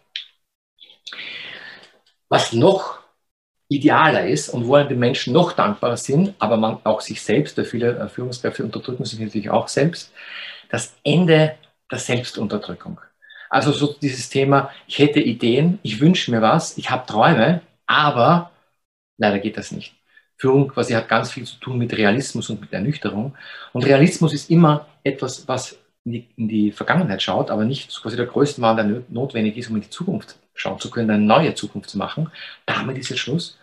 Was 2.28 2.52
noch 2.52 2.98
idealer 3.68 4.26
ist 4.26 4.50
und 4.50 4.68
wo 4.68 4.78
die 4.82 4.94
Menschen 4.94 5.32
noch 5.32 5.52
dankbarer 5.52 5.96
sind, 5.96 6.34
aber 6.38 6.58
man 6.58 6.80
auch 6.84 7.00
sich 7.00 7.22
selbst, 7.22 7.56
weil 7.56 7.64
viele 7.64 7.98
äh, 7.98 8.08
Führungskräfte 8.10 8.64
unterdrücken 8.64 9.06
sich 9.06 9.18
natürlich 9.18 9.48
auch 9.48 9.68
selbst, 9.68 10.12
das 10.68 10.94
Ende 11.02 11.54
der 11.90 11.98
Selbstunterdrückung. 11.98 13.00
Also 13.50 13.72
so 13.72 13.94
dieses 14.00 14.28
Thema, 14.28 14.70
ich 14.86 14.98
hätte 14.98 15.20
Ideen, 15.20 15.78
ich 15.82 16.00
wünsche 16.00 16.30
mir 16.30 16.42
was, 16.42 16.76
ich 16.76 16.90
habe 16.90 17.06
Träume, 17.06 17.62
aber 17.86 18.50
leider 19.16 19.38
geht 19.38 19.56
das 19.56 19.72
nicht. 19.72 19.94
Führung 20.36 20.68
quasi 20.68 20.92
hat 20.92 21.08
ganz 21.08 21.32
viel 21.32 21.44
zu 21.44 21.56
tun 21.58 21.78
mit 21.78 21.96
Realismus 21.96 22.48
und 22.50 22.60
mit 22.60 22.72
Ernüchterung. 22.72 23.36
Und 23.72 23.84
Realismus 23.84 24.32
ist 24.32 24.50
immer 24.50 24.86
etwas, 25.02 25.48
was 25.48 25.78
in 26.04 26.12
die, 26.12 26.28
in 26.36 26.48
die 26.48 26.72
Vergangenheit 26.72 27.22
schaut, 27.22 27.50
aber 27.50 27.64
nicht 27.64 28.00
quasi 28.00 28.16
der 28.16 28.26
größte 28.26 28.62
Wahn, 28.62 28.76
der 28.76 29.02
notwendig 29.08 29.56
ist, 29.56 29.68
um 29.68 29.76
in 29.76 29.82
die 29.82 29.90
Zukunft 29.90 30.38
schauen 30.54 30.78
zu 30.78 30.90
können, 30.90 31.10
eine 31.10 31.24
neue 31.24 31.54
Zukunft 31.54 31.90
zu 31.90 31.98
machen. 31.98 32.30
Damit 32.66 32.98
ist 32.98 33.08
jetzt 33.10 33.18
Schluss. 33.20 33.57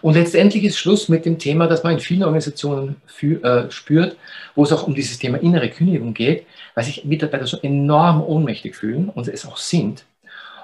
Und 0.00 0.14
letztendlich 0.14 0.64
ist 0.64 0.78
Schluss 0.78 1.08
mit 1.08 1.24
dem 1.24 1.38
Thema, 1.38 1.66
das 1.66 1.82
man 1.82 1.94
in 1.94 2.00
vielen 2.00 2.22
Organisationen 2.22 2.96
für, 3.06 3.42
äh, 3.42 3.70
spürt, 3.70 4.16
wo 4.54 4.64
es 4.64 4.72
auch 4.72 4.86
um 4.86 4.94
dieses 4.94 5.18
Thema 5.18 5.38
innere 5.38 5.70
Kündigung 5.70 6.14
geht, 6.14 6.46
weil 6.74 6.84
sich 6.84 7.04
Mitarbeiter 7.04 7.46
so 7.46 7.58
enorm 7.60 8.22
ohnmächtig 8.22 8.76
fühlen 8.76 9.08
und 9.08 9.28
es 9.28 9.46
auch 9.46 9.56
sind. 9.56 10.04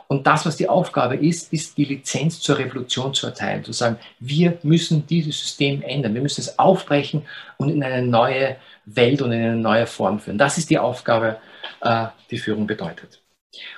Und 0.07 0.27
das, 0.27 0.45
was 0.45 0.57
die 0.57 0.69
Aufgabe 0.69 1.17
ist, 1.17 1.53
ist 1.53 1.77
die 1.79 1.85
Lizenz 1.85 2.41
zur 2.41 2.59
Revolution 2.59 3.15
zu 3.15 3.27
erteilen, 3.27 3.65
zu 3.65 3.73
sagen, 3.73 3.97
wir 4.21 4.59
müssen 4.63 5.07
dieses 5.07 5.41
System 5.41 5.83
ändern, 5.83 6.15
wir 6.15 6.23
müssen 6.23 6.43
es 6.43 6.59
aufbrechen 6.59 7.23
und 7.57 7.71
in 7.71 7.83
eine 7.83 8.07
neue 8.07 8.57
Welt 8.85 9.23
und 9.23 9.33
in 9.33 9.41
eine 9.41 9.57
neue 9.57 9.87
Form 9.87 10.21
führen. 10.21 10.39
Das 10.39 10.59
ist 10.59 10.69
die 10.71 10.79
Aufgabe, 10.79 11.39
äh, 11.81 12.07
die 12.31 12.39
Führung 12.39 12.67
bedeutet. 12.67 13.23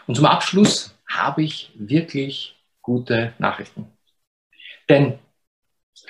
Und 0.07 0.17
zum 0.17 0.27
Abschluss 0.27 0.95
habe 1.09 1.45
ich 1.45 1.71
wirklich 1.77 2.57
gute 2.83 3.33
Nachrichten. 3.39 3.87
Denn 4.89 5.19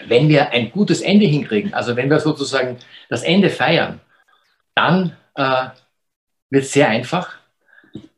wenn 0.07 0.29
wir 0.29 0.51
ein 0.51 0.71
gutes 0.71 1.01
Ende 1.01 1.27
hinkriegen, 1.27 1.75
also 1.75 1.97
wenn 1.97 2.11
wir 2.11 2.21
sozusagen 2.21 2.79
das 3.09 3.23
Ende 3.23 3.51
feiern, 3.51 4.01
dann 4.75 5.17
äh, 5.35 5.69
wird 6.51 6.65
es 6.65 6.73
sehr 6.73 6.89
einfach. 6.89 7.37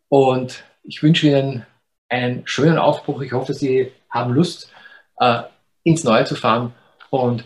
Und 0.09 0.65
ich 0.83 1.03
wünsche 1.03 1.29
Ihnen 1.29 1.67
einen 2.09 2.47
schönen 2.47 2.79
Aufbruch. 2.79 3.21
Ich 3.23 3.33
hoffe, 3.33 3.55
Sie 3.55 3.93
haben 4.11 4.33
Lust, 4.33 4.73
äh, 5.19 5.43
ins 5.83 6.05
Neue 6.05 6.25
zu 6.25 6.35
fahren. 6.35 6.75
Und 7.11 7.45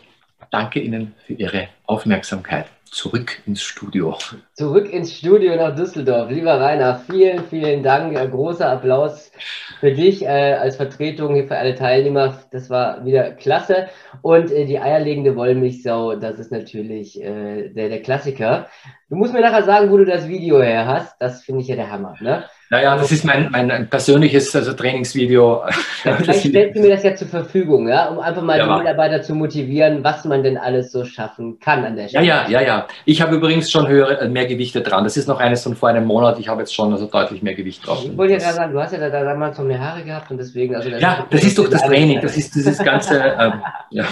danke 0.50 0.80
Ihnen 0.80 1.14
für 1.26 1.34
Ihre 1.34 1.68
Aufmerksamkeit 1.86 2.66
zurück 2.92 3.42
ins 3.46 3.62
Studio. 3.62 4.16
Zurück 4.52 4.92
ins 4.92 5.14
Studio 5.14 5.56
nach 5.56 5.74
Düsseldorf. 5.74 6.30
Lieber 6.30 6.60
Rainer, 6.60 7.02
vielen, 7.10 7.44
vielen 7.46 7.82
Dank. 7.82 8.16
Ein 8.16 8.30
großer 8.30 8.68
Applaus 8.68 9.32
für 9.80 9.92
dich 9.92 10.22
äh, 10.22 10.54
als 10.54 10.76
Vertretung 10.76 11.34
hier 11.34 11.48
für 11.48 11.56
alle 11.56 11.74
Teilnehmer. 11.74 12.38
Das 12.50 12.68
war 12.68 13.04
wieder 13.04 13.32
klasse. 13.32 13.88
Und 14.20 14.52
äh, 14.52 14.66
die 14.66 14.78
eierlegende 14.78 15.34
Wollmilchsau, 15.36 16.16
das 16.16 16.38
ist 16.38 16.52
natürlich 16.52 17.20
äh, 17.20 17.70
der, 17.70 17.88
der 17.88 18.02
Klassiker. 18.02 18.68
Du 19.12 19.18
musst 19.18 19.34
mir 19.34 19.42
nachher 19.42 19.62
sagen, 19.62 19.90
wo 19.90 19.98
du 19.98 20.06
das 20.06 20.26
Video 20.26 20.62
her 20.62 20.86
hast. 20.86 21.16
Das 21.20 21.42
finde 21.42 21.60
ich 21.60 21.68
ja 21.68 21.76
der 21.76 21.92
Hammer. 21.92 22.14
Ne? 22.22 22.44
Naja, 22.70 22.96
das 22.96 23.12
ist 23.12 23.26
mein, 23.26 23.50
mein 23.50 23.86
persönlich 23.90 24.34
also 24.34 24.72
Trainingsvideo. 24.72 25.64
Ja, 26.04 26.14
vielleicht 26.14 26.40
stellst 26.40 26.74
du 26.74 26.80
mir 26.80 26.88
das 26.88 27.02
ja 27.04 27.14
zur 27.14 27.28
Verfügung, 27.28 27.86
ja, 27.86 28.08
um 28.08 28.18
einfach 28.18 28.40
mal 28.40 28.58
ja, 28.58 28.64
die 28.64 28.82
Mitarbeiter 28.82 29.20
zu 29.20 29.34
motivieren, 29.34 30.02
was 30.02 30.24
man 30.24 30.42
denn 30.42 30.56
alles 30.56 30.90
so 30.90 31.04
schaffen 31.04 31.60
kann 31.60 31.84
an 31.84 31.94
der 31.94 32.08
Stelle. 32.08 32.24
Ja, 32.24 32.44
ja, 32.48 32.60
ja, 32.60 32.66
ja. 32.66 32.86
Ich 33.04 33.20
habe 33.20 33.36
übrigens 33.36 33.70
schon 33.70 33.86
höhere, 33.86 34.18
äh, 34.20 34.28
mehr 34.28 34.46
Gewichte 34.46 34.80
dran. 34.80 35.04
Das 35.04 35.18
ist 35.18 35.28
noch 35.28 35.38
eines 35.38 35.62
von 35.62 35.76
vor 35.76 35.90
einem 35.90 36.06
Monat. 36.06 36.38
Ich 36.40 36.48
habe 36.48 36.62
jetzt 36.62 36.74
schon 36.74 36.90
also 36.90 37.06
deutlich 37.06 37.42
mehr 37.42 37.54
Gewicht 37.54 37.86
drauf. 37.86 38.02
Ich 38.02 38.16
wollte 38.16 38.32
ja 38.32 38.38
gerade 38.38 38.54
sagen, 38.54 38.72
du 38.72 38.80
hast 38.80 38.92
ja 38.92 38.98
da 38.98 39.10
damals 39.10 39.58
noch 39.58 39.66
mehr 39.66 39.78
Haare 39.78 40.02
gehabt 40.02 40.30
und 40.30 40.38
deswegen. 40.38 40.74
Also 40.74 40.88
das 40.88 41.00
ja, 41.00 41.26
das 41.30 41.44
ist 41.44 41.58
doch 41.58 41.68
das 41.68 41.82
Training. 41.82 42.20
Das 42.22 42.36
ist 42.38 42.54
dieses 42.54 42.78
ganze. 42.78 43.18
ähm, 43.38 43.52
ja. 43.90 44.04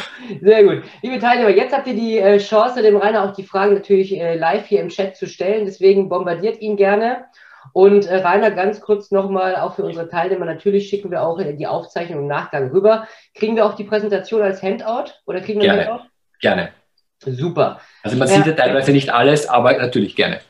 Sehr 0.43 0.63
gut. 0.65 0.83
Liebe 1.03 1.19
Teilnehmer, 1.19 1.49
jetzt 1.49 1.75
habt 1.75 1.87
ihr 1.89 1.95
die 1.95 2.19
äh, 2.19 2.37
Chance, 2.37 2.83
dem 2.83 2.97
Rainer 2.97 3.25
auch 3.25 3.33
die 3.33 3.43
Fragen 3.43 3.73
natürlich 3.73 4.15
äh, 4.21 4.37
live 4.37 4.67
hier 4.67 4.83
im 4.83 4.90
Chat 4.91 5.17
zu 5.17 5.27
stellen. 5.27 5.65
Deswegen 5.65 6.09
bombardiert 6.09 6.61
ihn 6.61 6.77
gerne. 6.77 7.25
Und 7.73 8.07
äh, 8.07 8.17
Rainer, 8.17 8.51
ganz 8.51 8.81
kurz 8.81 9.11
nochmal, 9.11 9.57
auch 9.57 9.75
für 9.75 9.85
unsere 9.85 10.09
Teilnehmer, 10.09 10.45
natürlich 10.45 10.89
schicken 10.89 11.11
wir 11.11 11.23
auch 11.23 11.39
äh, 11.39 11.55
die 11.55 11.67
Aufzeichnung 11.67 12.21
im 12.21 12.27
Nachgang 12.27 12.71
rüber. 12.71 13.07
Kriegen 13.35 13.57
wir 13.57 13.67
auch 13.67 13.75
die 13.75 13.85
Präsentation 13.85 14.43
als 14.43 14.63
Handout 14.63 15.13
oder 15.27 15.41
kriegen 15.41 15.61
wir 15.61 15.69
gerne, 15.69 15.87
Handout? 15.87 16.05
Gerne. 16.41 16.71
Super. 17.19 17.81
Also 18.03 18.17
man 18.17 18.29
ja. 18.29 18.37
sieht 18.37 18.47
ja 18.47 18.53
teilweise 18.53 18.93
nicht 18.93 19.13
alles, 19.13 19.47
aber 19.47 19.77
natürlich 19.77 20.17
gerne. 20.17 20.41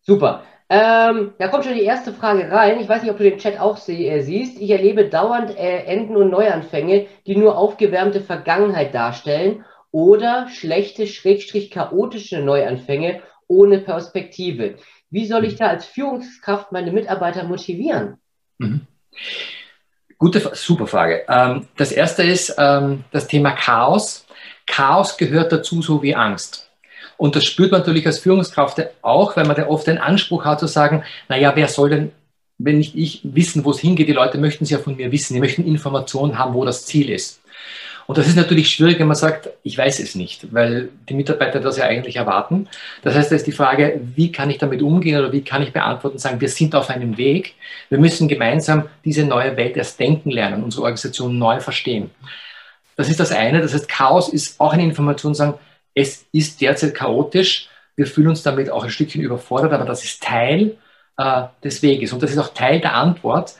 Super. 0.00 0.42
Ähm, 0.70 1.32
da 1.38 1.48
kommt 1.48 1.64
schon 1.64 1.74
die 1.74 1.84
erste 1.84 2.12
Frage 2.12 2.50
rein. 2.50 2.80
Ich 2.80 2.88
weiß 2.88 3.02
nicht, 3.02 3.10
ob 3.10 3.18
du 3.18 3.24
den 3.24 3.38
Chat 3.38 3.58
auch 3.58 3.76
sie, 3.76 4.06
äh, 4.06 4.20
siehst. 4.20 4.60
Ich 4.60 4.70
erlebe 4.70 5.08
dauernd 5.08 5.56
äh, 5.56 5.84
Enden 5.84 6.16
und 6.16 6.30
Neuanfänge, 6.30 7.06
die 7.26 7.36
nur 7.36 7.56
aufgewärmte 7.56 8.20
Vergangenheit 8.20 8.94
darstellen 8.94 9.64
oder 9.90 10.48
schlechte, 10.48 11.06
schrägstrich 11.06 11.70
chaotische 11.70 12.40
Neuanfänge 12.40 13.22
ohne 13.46 13.78
Perspektive. 13.78 14.76
Wie 15.10 15.26
soll 15.26 15.44
ich 15.44 15.54
mhm. 15.54 15.58
da 15.58 15.66
als 15.68 15.86
Führungskraft 15.86 16.72
meine 16.72 16.92
Mitarbeiter 16.92 17.44
motivieren? 17.44 18.18
Mhm. 18.58 18.86
Gute, 20.18 20.50
super 20.54 20.86
Frage. 20.86 21.24
Ähm, 21.28 21.68
das 21.76 21.92
erste 21.92 22.24
ist 22.24 22.54
ähm, 22.58 23.04
das 23.12 23.28
Thema 23.28 23.52
Chaos. 23.52 24.26
Chaos 24.66 25.16
gehört 25.16 25.52
dazu, 25.52 25.80
so 25.80 26.02
wie 26.02 26.14
Angst. 26.14 26.70
Und 27.16 27.36
das 27.36 27.44
spürt 27.44 27.72
man 27.72 27.80
natürlich 27.80 28.06
als 28.06 28.18
Führungskraft 28.18 28.80
auch, 29.02 29.36
weil 29.36 29.46
man 29.46 29.56
da 29.56 29.66
oft 29.66 29.86
den 29.86 29.98
Anspruch 29.98 30.44
hat 30.44 30.60
zu 30.60 30.66
sagen, 30.66 31.04
naja, 31.28 31.52
wer 31.54 31.68
soll 31.68 31.90
denn, 31.90 32.12
wenn 32.58 32.78
nicht 32.78 32.96
ich, 32.96 33.20
wissen, 33.24 33.64
wo 33.64 33.70
es 33.70 33.80
hingeht? 33.80 34.08
Die 34.08 34.12
Leute 34.12 34.38
möchten 34.38 34.64
es 34.64 34.70
ja 34.70 34.78
von 34.78 34.96
mir 34.96 35.10
wissen. 35.12 35.34
Die 35.34 35.40
möchten 35.40 35.64
Informationen 35.64 36.38
haben, 36.38 36.54
wo 36.54 36.64
das 36.64 36.84
Ziel 36.84 37.10
ist. 37.10 37.40
Und 38.08 38.16
das 38.16 38.26
ist 38.26 38.36
natürlich 38.36 38.70
schwierig, 38.70 38.98
wenn 38.98 39.06
man 39.06 39.16
sagt, 39.16 39.50
ich 39.62 39.76
weiß 39.76 40.00
es 40.00 40.14
nicht, 40.14 40.54
weil 40.54 40.88
die 41.10 41.12
Mitarbeiter 41.12 41.60
das 41.60 41.76
ja 41.76 41.84
eigentlich 41.84 42.16
erwarten. 42.16 42.66
Das 43.02 43.14
heißt, 43.14 43.30
da 43.30 43.36
ist 43.36 43.46
die 43.46 43.52
Frage, 43.52 44.00
wie 44.16 44.32
kann 44.32 44.48
ich 44.48 44.56
damit 44.56 44.80
umgehen 44.80 45.18
oder 45.18 45.30
wie 45.30 45.42
kann 45.42 45.62
ich 45.62 45.74
beantworten, 45.74 46.16
sagen, 46.16 46.40
wir 46.40 46.48
sind 46.48 46.74
auf 46.74 46.88
einem 46.88 47.18
Weg. 47.18 47.54
Wir 47.90 47.98
müssen 47.98 48.26
gemeinsam 48.26 48.88
diese 49.04 49.26
neue 49.26 49.58
Welt 49.58 49.76
erst 49.76 50.00
denken 50.00 50.30
lernen, 50.30 50.64
unsere 50.64 50.84
Organisation 50.84 51.38
neu 51.38 51.60
verstehen. 51.60 52.08
Das 52.96 53.10
ist 53.10 53.20
das 53.20 53.30
eine. 53.30 53.60
Das 53.60 53.74
heißt, 53.74 53.90
Chaos 53.90 54.30
ist 54.30 54.58
auch 54.58 54.72
eine 54.72 54.84
Information, 54.84 55.34
sagen, 55.34 55.58
es 55.94 56.24
ist 56.32 56.62
derzeit 56.62 56.94
chaotisch. 56.94 57.68
Wir 57.94 58.06
fühlen 58.06 58.28
uns 58.28 58.42
damit 58.42 58.70
auch 58.70 58.84
ein 58.84 58.90
Stückchen 58.90 59.20
überfordert, 59.20 59.74
aber 59.74 59.84
das 59.84 60.02
ist 60.04 60.22
Teil 60.22 60.78
äh, 61.18 61.42
des 61.62 61.82
Weges 61.82 62.14
und 62.14 62.22
das 62.22 62.30
ist 62.30 62.38
auch 62.38 62.54
Teil 62.54 62.80
der 62.80 62.94
Antwort. 62.94 63.52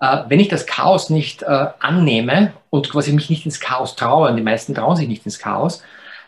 Äh, 0.00 0.24
wenn 0.28 0.40
ich 0.40 0.48
das 0.48 0.66
Chaos 0.66 1.10
nicht 1.10 1.42
äh, 1.42 1.66
annehme 1.78 2.52
und 2.70 2.90
quasi 2.90 3.12
mich 3.12 3.30
nicht 3.30 3.44
ins 3.44 3.60
Chaos 3.60 3.96
traue, 3.96 4.30
und 4.30 4.36
die 4.36 4.42
meisten 4.42 4.74
trauen 4.74 4.96
sich 4.96 5.08
nicht 5.08 5.24
ins 5.26 5.38
Chaos, 5.38 5.82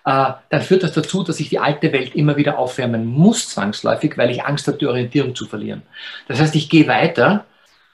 äh, 0.05 0.33
dann 0.49 0.63
führt 0.63 0.83
das 0.83 0.93
dazu, 0.93 1.23
dass 1.23 1.41
ich 1.41 1.49
die 1.49 1.59
alte 1.59 1.93
Welt 1.93 2.15
immer 2.15 2.37
wieder 2.37 2.59
aufwärmen 2.59 3.07
muss, 3.07 3.49
zwangsläufig, 3.51 4.19
weil 4.19 4.31
ich 4.31 4.45
Angst 4.45 4.67
habe, 4.67 4.79
die 4.79 4.87
Orientierung 4.87 5.35
zu 5.35 5.47
verlieren. 5.47 5.83
Das 6.29 6.41
heißt, 6.41 6.55
ich 6.57 6.69
gehe 6.69 6.89
weiter 6.89 7.45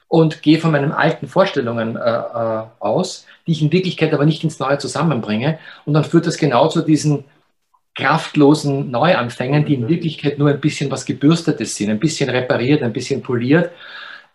und 0.09 0.43
gehe 0.43 0.59
von 0.59 0.73
meinen 0.73 0.93
alten 0.93 1.29
Vorstellungen 1.29 1.97
äh, 1.97 2.01
äh, 2.01 2.63
aus, 2.81 3.27
die 3.47 3.53
ich 3.53 3.63
in 3.63 3.73
Wirklichkeit 3.73 4.13
aber 4.15 4.25
nicht 4.25 4.43
ins 4.43 4.59
Neue 4.59 4.79
zusammenbringe. 4.79 5.59
Und 5.85 5.95
dann 5.95 6.05
führt 6.05 6.27
das 6.27 6.39
genau 6.39 6.69
zu 6.69 6.81
diesen 6.81 7.25
kraftlosen 7.95 8.91
Neuanfängen, 8.91 9.67
die 9.67 9.75
in 9.75 9.89
Wirklichkeit 9.89 10.39
nur 10.39 10.49
ein 10.49 10.61
bisschen 10.61 10.91
was 10.91 11.05
Gebürstetes 11.05 11.77
sind, 11.77 11.91
ein 11.91 11.99
bisschen 11.99 12.31
repariert, 12.31 12.83
ein 12.83 12.93
bisschen 12.93 13.23
poliert, 13.23 13.71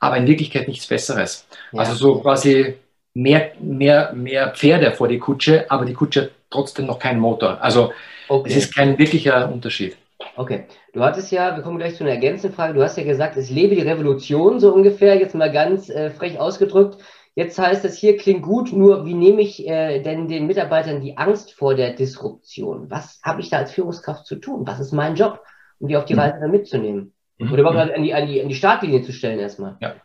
aber 0.03 0.17
in 0.17 0.27
Wirklichkeit 0.27 0.67
nichts 0.67 0.85
Besseres. 0.85 1.47
Ja. 1.71 1.79
Also 1.79 1.95
so 1.95 2.19
quasi 2.19 2.75
mehr, 3.13 3.51
mehr, 3.59 4.13
mehr 4.13 4.51
Pferde 4.51 4.91
vor 4.91 5.07
die 5.07 5.19
Kutsche, 5.19 5.65
aber 5.69 5.85
die 5.85 5.93
Kutsche 5.93 6.23
hat 6.23 6.31
trotzdem 6.49 6.87
noch 6.87 6.99
keinen 6.99 7.19
Motor. 7.19 7.61
Also 7.61 7.93
okay. 8.27 8.49
es 8.49 8.57
ist 8.57 8.75
kein 8.75 8.97
wirklicher 8.97 9.51
Unterschied. 9.51 9.95
Okay, 10.35 10.65
du 10.93 11.01
hattest 11.01 11.31
ja, 11.31 11.55
wir 11.55 11.63
kommen 11.63 11.77
gleich 11.77 11.95
zu 11.95 12.03
einer 12.03 12.13
ergänzenden 12.13 12.55
Frage, 12.55 12.73
du 12.73 12.81
hast 12.81 12.97
ja 12.97 13.03
gesagt, 13.03 13.37
es 13.37 13.49
lebe 13.49 13.75
die 13.75 13.81
Revolution, 13.81 14.59
so 14.59 14.73
ungefähr, 14.73 15.15
jetzt 15.15 15.35
mal 15.35 15.51
ganz 15.51 15.89
äh, 15.89 16.09
frech 16.09 16.39
ausgedrückt. 16.39 16.97
Jetzt 17.35 17.57
heißt 17.57 17.83
es 17.85 17.97
hier, 17.97 18.17
klingt 18.17 18.43
gut, 18.43 18.73
nur 18.73 19.05
wie 19.05 19.15
nehme 19.15 19.41
ich 19.41 19.67
äh, 19.67 20.01
denn 20.01 20.27
den 20.27 20.47
Mitarbeitern 20.47 21.01
die 21.01 21.17
Angst 21.17 21.53
vor 21.53 21.75
der 21.75 21.93
Disruption? 21.93 22.89
Was 22.91 23.19
habe 23.23 23.41
ich 23.41 23.49
da 23.49 23.57
als 23.57 23.71
Führungskraft 23.71 24.25
zu 24.25 24.35
tun? 24.35 24.67
Was 24.67 24.79
ist 24.79 24.91
mein 24.91 25.15
Job, 25.15 25.41
um 25.79 25.87
die 25.87 25.97
auf 25.97 26.05
die 26.05 26.13
mhm. 26.13 26.19
Reise 26.19 26.47
mitzunehmen? 26.47 27.13
Mhm. 27.45 27.53
Oder 27.53 27.61
überhaupt 27.61 27.93
an 27.95 28.03
die, 28.03 28.13
an, 28.13 28.27
die, 28.27 28.41
an 28.41 28.49
die 28.49 28.55
Startlinie 28.55 29.01
zu 29.01 29.11
stellen 29.11 29.39
erstmal? 29.39 29.75
Ja. 29.79 29.95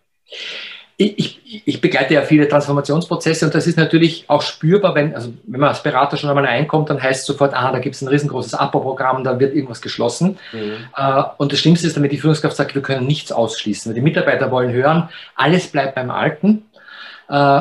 Ich, 1.00 1.38
ich, 1.46 1.62
ich, 1.64 1.80
begleite 1.80 2.14
ja 2.14 2.22
viele 2.22 2.48
Transformationsprozesse 2.48 3.46
und 3.46 3.54
das 3.54 3.68
ist 3.68 3.78
natürlich 3.78 4.24
auch 4.26 4.42
spürbar, 4.42 4.96
wenn, 4.96 5.14
also 5.14 5.32
wenn 5.44 5.60
man 5.60 5.68
als 5.68 5.84
Berater 5.84 6.16
schon 6.16 6.28
einmal 6.28 6.44
einkommt, 6.44 6.90
dann 6.90 7.00
heißt 7.00 7.20
es 7.20 7.26
sofort, 7.26 7.54
ah, 7.54 7.70
da 7.70 7.78
gibt 7.78 7.94
es 7.94 8.02
ein 8.02 8.08
riesengroßes 8.08 8.54
Abbauprogramm, 8.54 9.22
da 9.22 9.38
wird 9.38 9.54
irgendwas 9.54 9.80
geschlossen. 9.80 10.38
Mhm. 10.52 10.88
Äh, 10.96 11.22
und 11.36 11.52
das 11.52 11.60
Schlimmste 11.60 11.86
ist, 11.86 11.96
damit 11.96 12.10
die 12.10 12.18
Führungskraft 12.18 12.56
sagt, 12.56 12.74
wir 12.74 12.82
können 12.82 13.06
nichts 13.06 13.30
ausschließen. 13.30 13.94
Die 13.94 14.00
Mitarbeiter 14.00 14.50
wollen 14.50 14.72
hören, 14.72 15.08
alles 15.36 15.68
bleibt 15.68 15.94
beim 15.94 16.10
Alten. 16.10 16.64
Äh, 17.28 17.60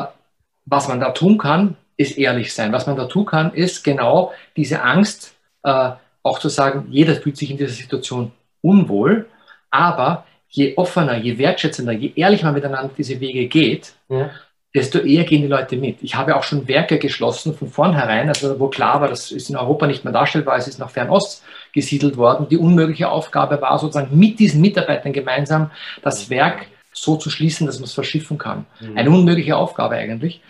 was 0.66 0.88
man 0.88 0.98
da 0.98 1.12
tun 1.12 1.38
kann, 1.38 1.76
ist 1.96 2.18
ehrlich 2.18 2.52
sein. 2.52 2.72
Was 2.72 2.86
man 2.86 2.96
da 2.96 3.04
tun 3.04 3.24
kann, 3.24 3.52
ist 3.52 3.84
genau 3.84 4.32
diese 4.56 4.82
Angst, 4.82 5.34
äh, 5.62 5.90
auch 6.22 6.40
zu 6.40 6.48
sagen, 6.48 6.86
jeder 6.90 7.14
fühlt 7.14 7.36
sich 7.36 7.50
in 7.50 7.56
dieser 7.56 7.72
Situation 7.72 8.32
unwohl, 8.62 9.26
aber 9.70 10.24
je 10.48 10.76
offener, 10.76 11.16
je 11.16 11.38
wertschätzender, 11.38 11.92
je 11.92 12.12
ehrlicher 12.16 12.46
man 12.46 12.54
miteinander 12.54 12.90
diese 12.96 13.20
Wege 13.20 13.46
geht, 13.46 13.92
ja. 14.08 14.30
desto 14.74 14.98
eher 14.98 15.24
gehen 15.24 15.42
die 15.42 15.48
Leute 15.48 15.76
mit. 15.76 16.02
Ich 16.02 16.14
habe 16.14 16.36
auch 16.36 16.42
schon 16.42 16.66
Werke 16.66 16.98
geschlossen 16.98 17.54
von 17.54 17.68
vornherein, 17.68 18.28
also 18.28 18.58
wo 18.58 18.68
klar 18.68 19.00
war, 19.00 19.08
das 19.08 19.30
ist 19.30 19.50
in 19.50 19.56
Europa 19.56 19.86
nicht 19.86 20.04
mehr 20.04 20.12
darstellbar, 20.12 20.56
es 20.56 20.68
ist 20.68 20.78
nach 20.78 20.90
Fernost 20.90 21.42
gesiedelt 21.72 22.16
worden. 22.16 22.48
Die 22.48 22.56
unmögliche 22.56 23.10
Aufgabe 23.10 23.60
war 23.60 23.78
sozusagen 23.78 24.18
mit 24.18 24.38
diesen 24.38 24.60
Mitarbeitern 24.60 25.12
gemeinsam 25.12 25.70
das 26.02 26.30
Werk 26.30 26.66
so 26.92 27.16
zu 27.16 27.30
schließen, 27.30 27.66
dass 27.66 27.78
man 27.78 27.84
es 27.84 27.94
verschiffen 27.94 28.38
kann. 28.38 28.66
Mhm. 28.80 28.98
Eine 28.98 29.10
unmögliche 29.10 29.56
Aufgabe 29.56 29.96
eigentlich. 29.96 30.40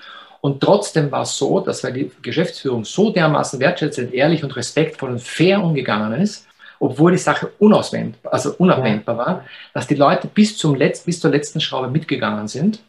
Und 0.40 0.60
trotzdem 0.60 1.10
war 1.10 1.22
es 1.22 1.36
so, 1.36 1.60
dass 1.60 1.82
weil 1.82 1.92
die 1.92 2.10
Geschäftsführung 2.22 2.84
so 2.84 3.10
dermaßen 3.10 3.58
wertschätzend, 3.58 4.14
ehrlich 4.14 4.44
und 4.44 4.54
respektvoll 4.56 5.10
und 5.10 5.20
fair 5.20 5.62
umgegangen 5.62 6.20
ist, 6.20 6.47
obwohl 6.80 7.12
die 7.12 7.18
Sache 7.18 7.50
unauswendbar, 7.58 8.32
also 8.32 8.54
unabwendbar 8.58 9.16
ja. 9.16 9.26
war, 9.26 9.44
dass 9.74 9.86
die 9.86 9.94
Leute 9.94 10.28
bis, 10.28 10.56
zum 10.56 10.74
Letz-, 10.74 11.04
bis 11.04 11.20
zur 11.20 11.30
letzten 11.30 11.60
Schraube 11.60 11.88
mitgegangen 11.88 12.48
sind, 12.48 12.80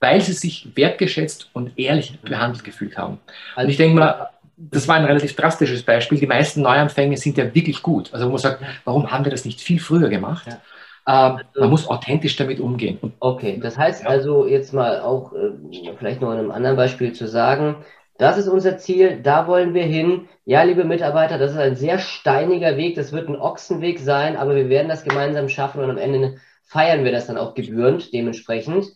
weil 0.00 0.20
sie 0.20 0.32
sich 0.32 0.68
wertgeschätzt 0.74 1.50
und 1.52 1.78
ehrlich 1.78 2.18
behandelt 2.20 2.64
gefühlt 2.64 2.96
haben. 2.96 3.18
Also 3.54 3.66
und 3.66 3.70
ich 3.70 3.76
denke 3.76 3.98
mal, 3.98 4.30
das 4.56 4.88
war 4.88 4.96
ein 4.96 5.04
relativ 5.04 5.34
drastisches 5.36 5.82
Beispiel. 5.82 6.18
Die 6.18 6.26
meisten 6.26 6.62
Neuanfänge 6.62 7.16
sind 7.16 7.38
ja 7.38 7.54
wirklich 7.54 7.82
gut. 7.82 8.12
Also 8.12 8.26
wo 8.26 8.30
man 8.30 8.38
sagt, 8.38 8.62
warum 8.84 9.10
haben 9.10 9.24
wir 9.24 9.32
das 9.32 9.44
nicht 9.44 9.60
viel 9.60 9.80
früher 9.80 10.08
gemacht? 10.08 10.46
Ja. 10.46 10.60
Ähm, 11.06 11.32
man 11.32 11.44
also 11.56 11.68
muss 11.68 11.88
authentisch 11.88 12.36
damit 12.36 12.60
umgehen. 12.60 12.98
okay, 13.20 13.58
das 13.60 13.78
heißt 13.78 14.06
also 14.06 14.46
jetzt 14.46 14.74
mal 14.74 15.00
auch 15.00 15.32
äh, 15.32 15.92
vielleicht 15.98 16.20
noch 16.20 16.32
in 16.32 16.38
einem 16.38 16.50
anderen 16.50 16.76
Beispiel 16.76 17.12
zu 17.12 17.26
sagen, 17.26 17.76
das 18.20 18.36
ist 18.36 18.48
unser 18.48 18.76
Ziel, 18.76 19.18
da 19.22 19.46
wollen 19.46 19.72
wir 19.72 19.84
hin. 19.84 20.28
Ja, 20.44 20.62
liebe 20.62 20.84
Mitarbeiter, 20.84 21.38
das 21.38 21.52
ist 21.52 21.56
ein 21.56 21.74
sehr 21.74 21.98
steiniger 21.98 22.76
Weg, 22.76 22.94
das 22.94 23.12
wird 23.12 23.28
ein 23.28 23.40
Ochsenweg 23.40 23.98
sein, 23.98 24.36
aber 24.36 24.54
wir 24.54 24.68
werden 24.68 24.88
das 24.88 25.04
gemeinsam 25.04 25.48
schaffen 25.48 25.82
und 25.82 25.88
am 25.88 25.96
Ende 25.96 26.36
feiern 26.62 27.02
wir 27.02 27.12
das 27.12 27.28
dann 27.28 27.38
auch 27.38 27.54
gebührend 27.54 28.12
dementsprechend. 28.12 28.88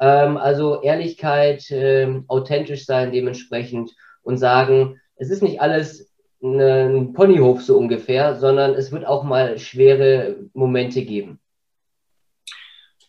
Ähm, 0.00 0.36
also 0.36 0.80
Ehrlichkeit, 0.80 1.68
äh, 1.72 2.08
authentisch 2.28 2.86
sein 2.86 3.10
dementsprechend 3.10 3.96
und 4.22 4.36
sagen, 4.36 5.00
es 5.16 5.30
ist 5.30 5.42
nicht 5.42 5.60
alles 5.60 6.12
ein 6.40 7.14
Ponyhof 7.14 7.62
so 7.62 7.76
ungefähr, 7.76 8.36
sondern 8.36 8.74
es 8.74 8.92
wird 8.92 9.04
auch 9.04 9.24
mal 9.24 9.58
schwere 9.58 10.36
Momente 10.54 11.02
geben. 11.02 11.40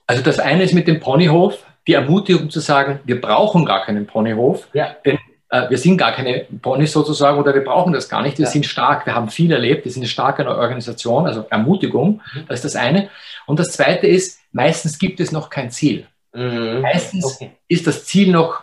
Also 0.08 0.24
das 0.24 0.40
eine 0.40 0.64
ist 0.64 0.74
mit 0.74 0.88
dem 0.88 1.00
Ponyhof, 1.00 1.64
die 1.86 1.94
Ermutigung 1.94 2.50
zu 2.50 2.60
sagen, 2.60 3.02
wir 3.06 3.22
brauchen 3.22 3.66
gar 3.66 3.86
keinen 3.86 4.08
Ponyhof, 4.08 4.68
ja. 4.74 4.96
denn 5.06 5.20
wir 5.52 5.78
sind 5.80 5.98
gar 5.98 6.12
keine 6.12 6.46
Ponys 6.62 6.92
sozusagen 6.92 7.40
oder 7.40 7.56
wir 7.56 7.64
brauchen 7.64 7.92
das 7.92 8.08
gar 8.08 8.22
nicht. 8.22 8.38
Wir 8.38 8.46
ja. 8.46 8.52
sind 8.52 8.68
stark, 8.68 9.08
wir 9.08 9.16
haben 9.16 9.30
viel 9.30 9.52
erlebt, 9.52 9.84
wir 9.84 9.92
sind 9.92 10.04
eine 10.04 10.10
starke 10.10 10.48
Organisation, 10.48 11.26
also 11.26 11.46
Ermutigung, 11.50 12.22
mhm. 12.34 12.46
das 12.48 12.60
ist 12.60 12.66
das 12.66 12.76
eine. 12.76 13.10
Und 13.48 13.60
das 13.60 13.72
zweite 13.72 14.06
ist, 14.06 14.42
meistens 14.52 15.00
gibt 15.00 15.20
es 15.20 15.32
noch 15.32 15.50
kein 15.50 15.72
Ziel. 15.72 16.06
Mhm. 16.34 16.82
Meistens 16.82 17.26
okay. 17.26 17.52
ist 17.68 17.88
das 17.88 18.06
Ziel 18.06 18.32
noch 18.32 18.62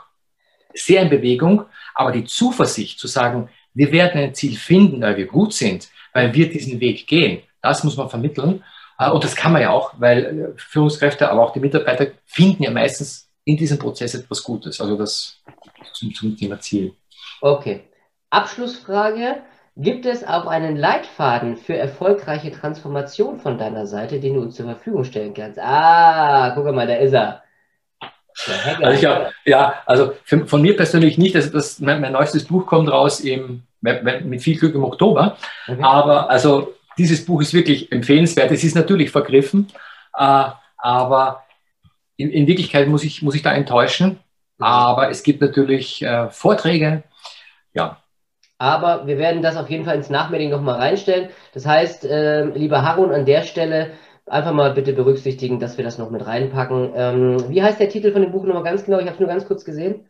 sehr 0.74 1.02
in 1.02 1.10
Bewegung, 1.10 1.64
aber 1.94 2.12
die 2.12 2.24
Zuversicht 2.24 2.98
zu 2.98 3.08
sagen, 3.08 3.48
wir 3.74 3.92
werden 3.92 4.20
ein 4.20 4.34
Ziel 4.34 4.56
finden, 4.56 5.02
weil 5.02 5.16
wir 5.16 5.26
gut 5.26 5.52
sind, 5.52 5.88
weil 6.12 6.32
wir 6.34 6.48
diesen 6.48 6.80
Weg 6.80 7.06
gehen, 7.06 7.42
das 7.62 7.84
muss 7.84 7.96
man 7.96 8.08
vermitteln. 8.08 8.62
Äh, 8.98 9.10
und 9.10 9.24
das 9.24 9.36
kann 9.36 9.52
man 9.52 9.62
ja 9.62 9.70
auch, 9.70 9.94
weil 9.98 10.24
äh, 10.24 10.48
Führungskräfte, 10.56 11.30
aber 11.30 11.42
auch 11.42 11.52
die 11.52 11.60
Mitarbeiter 11.60 12.08
finden 12.24 12.62
ja 12.62 12.70
meistens 12.70 13.28
in 13.44 13.56
diesem 13.56 13.78
Prozess 13.78 14.14
etwas 14.14 14.42
Gutes. 14.42 14.80
Also 14.80 14.96
das 14.96 15.40
zum, 15.92 16.14
zum 16.14 16.36
Thema 16.36 16.60
Ziel. 16.60 16.94
Okay. 17.40 17.84
Abschlussfrage. 18.30 19.42
Gibt 19.78 20.06
es 20.06 20.26
auch 20.26 20.46
einen 20.46 20.76
Leitfaden 20.76 21.56
für 21.56 21.76
erfolgreiche 21.76 22.50
Transformation 22.50 23.38
von 23.38 23.58
deiner 23.58 23.86
Seite, 23.86 24.20
den 24.20 24.34
du 24.34 24.40
uns 24.40 24.56
zur 24.56 24.64
Verfügung 24.64 25.04
stellen 25.04 25.34
kannst? 25.34 25.58
Ah, 25.58 26.52
guck 26.54 26.64
mal, 26.74 26.86
da 26.86 26.94
ist 26.94 27.12
er. 27.12 27.42
Also 28.82 29.08
hab, 29.08 29.32
ja, 29.44 29.74
also 29.86 30.12
für, 30.24 30.46
von 30.46 30.62
mir 30.62 30.76
persönlich 30.76 31.18
nicht. 31.18 31.36
Also 31.36 31.50
das, 31.50 31.78
mein, 31.80 32.00
mein, 32.00 32.12
neuestes 32.12 32.44
Buch 32.44 32.66
kommt 32.66 32.90
raus 32.90 33.20
im, 33.20 33.62
mit 33.80 34.42
viel 34.42 34.58
Glück 34.58 34.74
im 34.74 34.84
Oktober. 34.84 35.36
Okay. 35.68 35.82
Aber 35.82 36.30
also 36.30 36.74
dieses 36.98 37.24
Buch 37.24 37.42
ist 37.42 37.54
wirklich 37.54 37.92
empfehlenswert. 37.92 38.50
Es 38.50 38.64
ist 38.64 38.74
natürlich 38.74 39.10
vergriffen, 39.10 39.68
Äh, 40.16 40.48
aber 40.78 41.44
in, 42.16 42.30
in, 42.30 42.46
Wirklichkeit 42.46 42.88
muss 42.88 43.04
ich, 43.04 43.20
muss 43.20 43.34
ich 43.34 43.42
da 43.42 43.52
enttäuschen. 43.52 44.18
Aber 44.58 45.10
es 45.10 45.22
gibt 45.22 45.40
natürlich 45.40 46.02
äh, 46.02 46.28
Vorträge. 46.30 47.02
Ja. 47.74 48.02
Aber 48.58 49.06
wir 49.06 49.18
werden 49.18 49.42
das 49.42 49.56
auf 49.56 49.68
jeden 49.68 49.84
Fall 49.84 49.96
ins 49.96 50.08
Nachmelding 50.08 50.50
nochmal 50.50 50.76
reinstellen. 50.76 51.28
Das 51.52 51.66
heißt, 51.66 52.06
äh, 52.06 52.44
lieber 52.44 52.82
Harun, 52.82 53.12
an 53.12 53.26
der 53.26 53.42
Stelle 53.42 53.92
einfach 54.26 54.52
mal 54.52 54.72
bitte 54.72 54.92
berücksichtigen, 54.92 55.60
dass 55.60 55.76
wir 55.76 55.84
das 55.84 55.98
noch 55.98 56.10
mit 56.10 56.26
reinpacken. 56.26 56.92
Ähm, 56.94 57.50
wie 57.50 57.62
heißt 57.62 57.78
der 57.78 57.90
Titel 57.90 58.12
von 58.12 58.22
dem 58.22 58.32
Buch 58.32 58.44
nochmal 58.44 58.64
ganz 58.64 58.84
genau? 58.84 58.98
Ich 58.98 59.04
habe 59.04 59.14
es 59.14 59.20
nur 59.20 59.28
ganz 59.28 59.46
kurz 59.46 59.64
gesehen. 59.64 60.08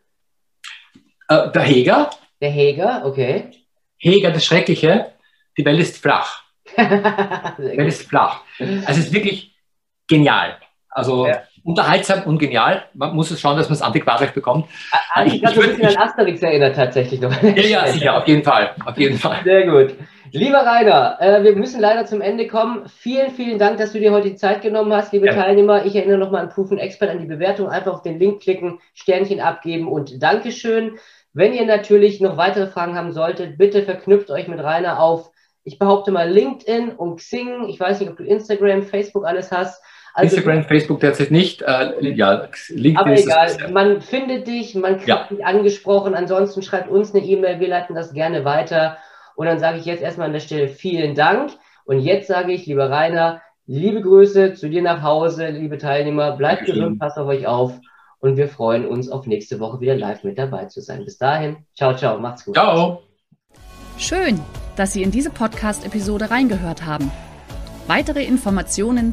Äh, 1.28 1.50
der 1.50 1.62
Heger. 1.62 2.10
Der 2.40 2.50
Heger, 2.50 3.02
okay. 3.04 3.50
Heger, 3.98 4.30
das 4.30 4.44
Schreckliche. 4.44 5.12
Die 5.58 5.64
Welt 5.64 5.80
ist 5.80 5.98
flach. 5.98 6.44
die 6.76 6.82
Welt 6.82 7.88
ist 7.88 8.08
flach. 8.08 8.42
Also 8.58 8.84
es 8.88 8.98
ist 8.98 9.12
wirklich 9.12 9.56
genial. 10.06 10.58
Also 10.88 11.26
ja. 11.26 11.42
Unterhaltsam 11.66 12.22
und 12.22 12.38
genial. 12.38 12.84
Man 12.94 13.14
muss 13.14 13.30
es 13.30 13.40
schauen, 13.40 13.56
dass 13.56 13.68
man 13.68 13.74
es 13.74 13.82
antiquarisch 13.82 14.30
bekommt. 14.30 14.66
Hat 14.92 15.26
mich 15.26 15.42
gerade 15.42 15.60
ein 15.60 15.76
bisschen 15.76 15.86
an 15.86 15.96
Asterix 15.96 16.40
erinnert 16.40 16.76
tatsächlich 16.76 17.20
noch. 17.20 17.42
Ja, 17.42 17.62
ja, 17.62 17.86
sicher, 17.88 18.16
auf 18.16 18.28
jeden 18.28 18.44
Fall. 18.44 18.70
Auf 18.84 18.96
jeden 18.96 19.18
Fall. 19.18 19.40
Sehr 19.44 19.66
gut. 19.66 19.96
Lieber 20.30 20.58
Rainer, 20.58 21.16
äh, 21.20 21.42
wir 21.42 21.56
müssen 21.56 21.80
leider 21.80 22.04
zum 22.04 22.20
Ende 22.20 22.46
kommen. 22.46 22.88
Vielen, 22.88 23.30
vielen 23.30 23.58
Dank, 23.58 23.78
dass 23.78 23.92
du 23.92 23.98
dir 23.98 24.12
heute 24.12 24.30
die 24.30 24.36
Zeit 24.36 24.62
genommen 24.62 24.92
hast, 24.92 25.12
liebe 25.12 25.26
ja. 25.26 25.34
Teilnehmer. 25.34 25.84
Ich 25.84 25.96
erinnere 25.96 26.18
nochmal 26.18 26.42
an 26.42 26.50
Proof 26.50 26.70
Expert, 26.72 27.10
an 27.10 27.20
die 27.20 27.26
Bewertung. 27.26 27.68
Einfach 27.68 27.94
auf 27.94 28.02
den 28.02 28.18
Link 28.18 28.42
klicken, 28.42 28.80
Sternchen 28.94 29.40
abgeben 29.40 29.88
und 29.88 30.22
Dankeschön. 30.22 30.98
Wenn 31.32 31.52
ihr 31.52 31.66
natürlich 31.66 32.20
noch 32.20 32.36
weitere 32.36 32.66
Fragen 32.66 32.96
haben 32.96 33.12
solltet, 33.12 33.58
bitte 33.58 33.82
verknüpft 33.82 34.30
euch 34.30 34.48
mit 34.48 34.60
Rainer 34.60 35.00
auf, 35.00 35.30
ich 35.64 35.80
behaupte 35.80 36.12
mal 36.12 36.30
LinkedIn 36.30 36.90
und 36.90 37.16
Xing. 37.16 37.68
Ich 37.68 37.80
weiß 37.80 37.98
nicht, 37.98 38.08
ob 38.08 38.16
du 38.16 38.24
Instagram, 38.24 38.84
Facebook 38.84 39.26
alles 39.26 39.50
hast. 39.50 39.82
Also, 40.16 40.34
Instagram, 40.34 40.64
Facebook 40.64 41.00
derzeit 41.00 41.30
nicht. 41.30 41.60
Äh, 41.60 42.10
ja, 42.14 42.48
LinkedIn 42.70 42.96
aber 42.96 43.18
egal, 43.18 43.70
man 43.70 44.00
findet 44.00 44.46
dich, 44.46 44.74
man 44.74 44.96
kriegt 44.96 45.08
ja. 45.08 45.26
dich 45.28 45.44
angesprochen. 45.44 46.14
Ansonsten 46.14 46.62
schreibt 46.62 46.88
uns 46.88 47.14
eine 47.14 47.22
E-Mail, 47.22 47.60
wir 47.60 47.68
leiten 47.68 47.94
das 47.94 48.14
gerne 48.14 48.46
weiter. 48.46 48.96
Und 49.34 49.44
dann 49.44 49.58
sage 49.58 49.76
ich 49.76 49.84
jetzt 49.84 50.02
erstmal 50.02 50.28
an 50.28 50.32
der 50.32 50.40
Stelle 50.40 50.68
vielen 50.68 51.14
Dank. 51.14 51.50
Und 51.84 52.00
jetzt 52.00 52.28
sage 52.28 52.52
ich, 52.52 52.64
lieber 52.64 52.88
Rainer, 52.90 53.42
liebe 53.66 54.00
Grüße 54.00 54.54
zu 54.54 54.70
dir 54.70 54.80
nach 54.80 55.02
Hause, 55.02 55.48
liebe 55.50 55.76
Teilnehmer, 55.76 56.32
bleibt 56.32 56.60
Dankeschön. 56.60 56.80
gesund, 56.80 56.98
passt 56.98 57.18
auf 57.18 57.28
euch 57.28 57.46
auf. 57.46 57.78
Und 58.18 58.38
wir 58.38 58.48
freuen 58.48 58.86
uns 58.86 59.10
auf 59.10 59.26
nächste 59.26 59.60
Woche 59.60 59.80
wieder 59.80 59.96
live 59.96 60.24
mit 60.24 60.38
dabei 60.38 60.64
zu 60.64 60.80
sein. 60.80 61.04
Bis 61.04 61.18
dahin, 61.18 61.58
ciao, 61.74 61.94
ciao, 61.94 62.18
macht's 62.18 62.46
gut. 62.46 62.54
Ciao. 62.54 63.02
Schön, 63.98 64.40
dass 64.76 64.94
Sie 64.94 65.02
in 65.02 65.10
diese 65.10 65.28
Podcast-Episode 65.28 66.30
reingehört 66.30 66.86
haben. 66.86 67.10
Weitere 67.86 68.24
Informationen 68.24 69.12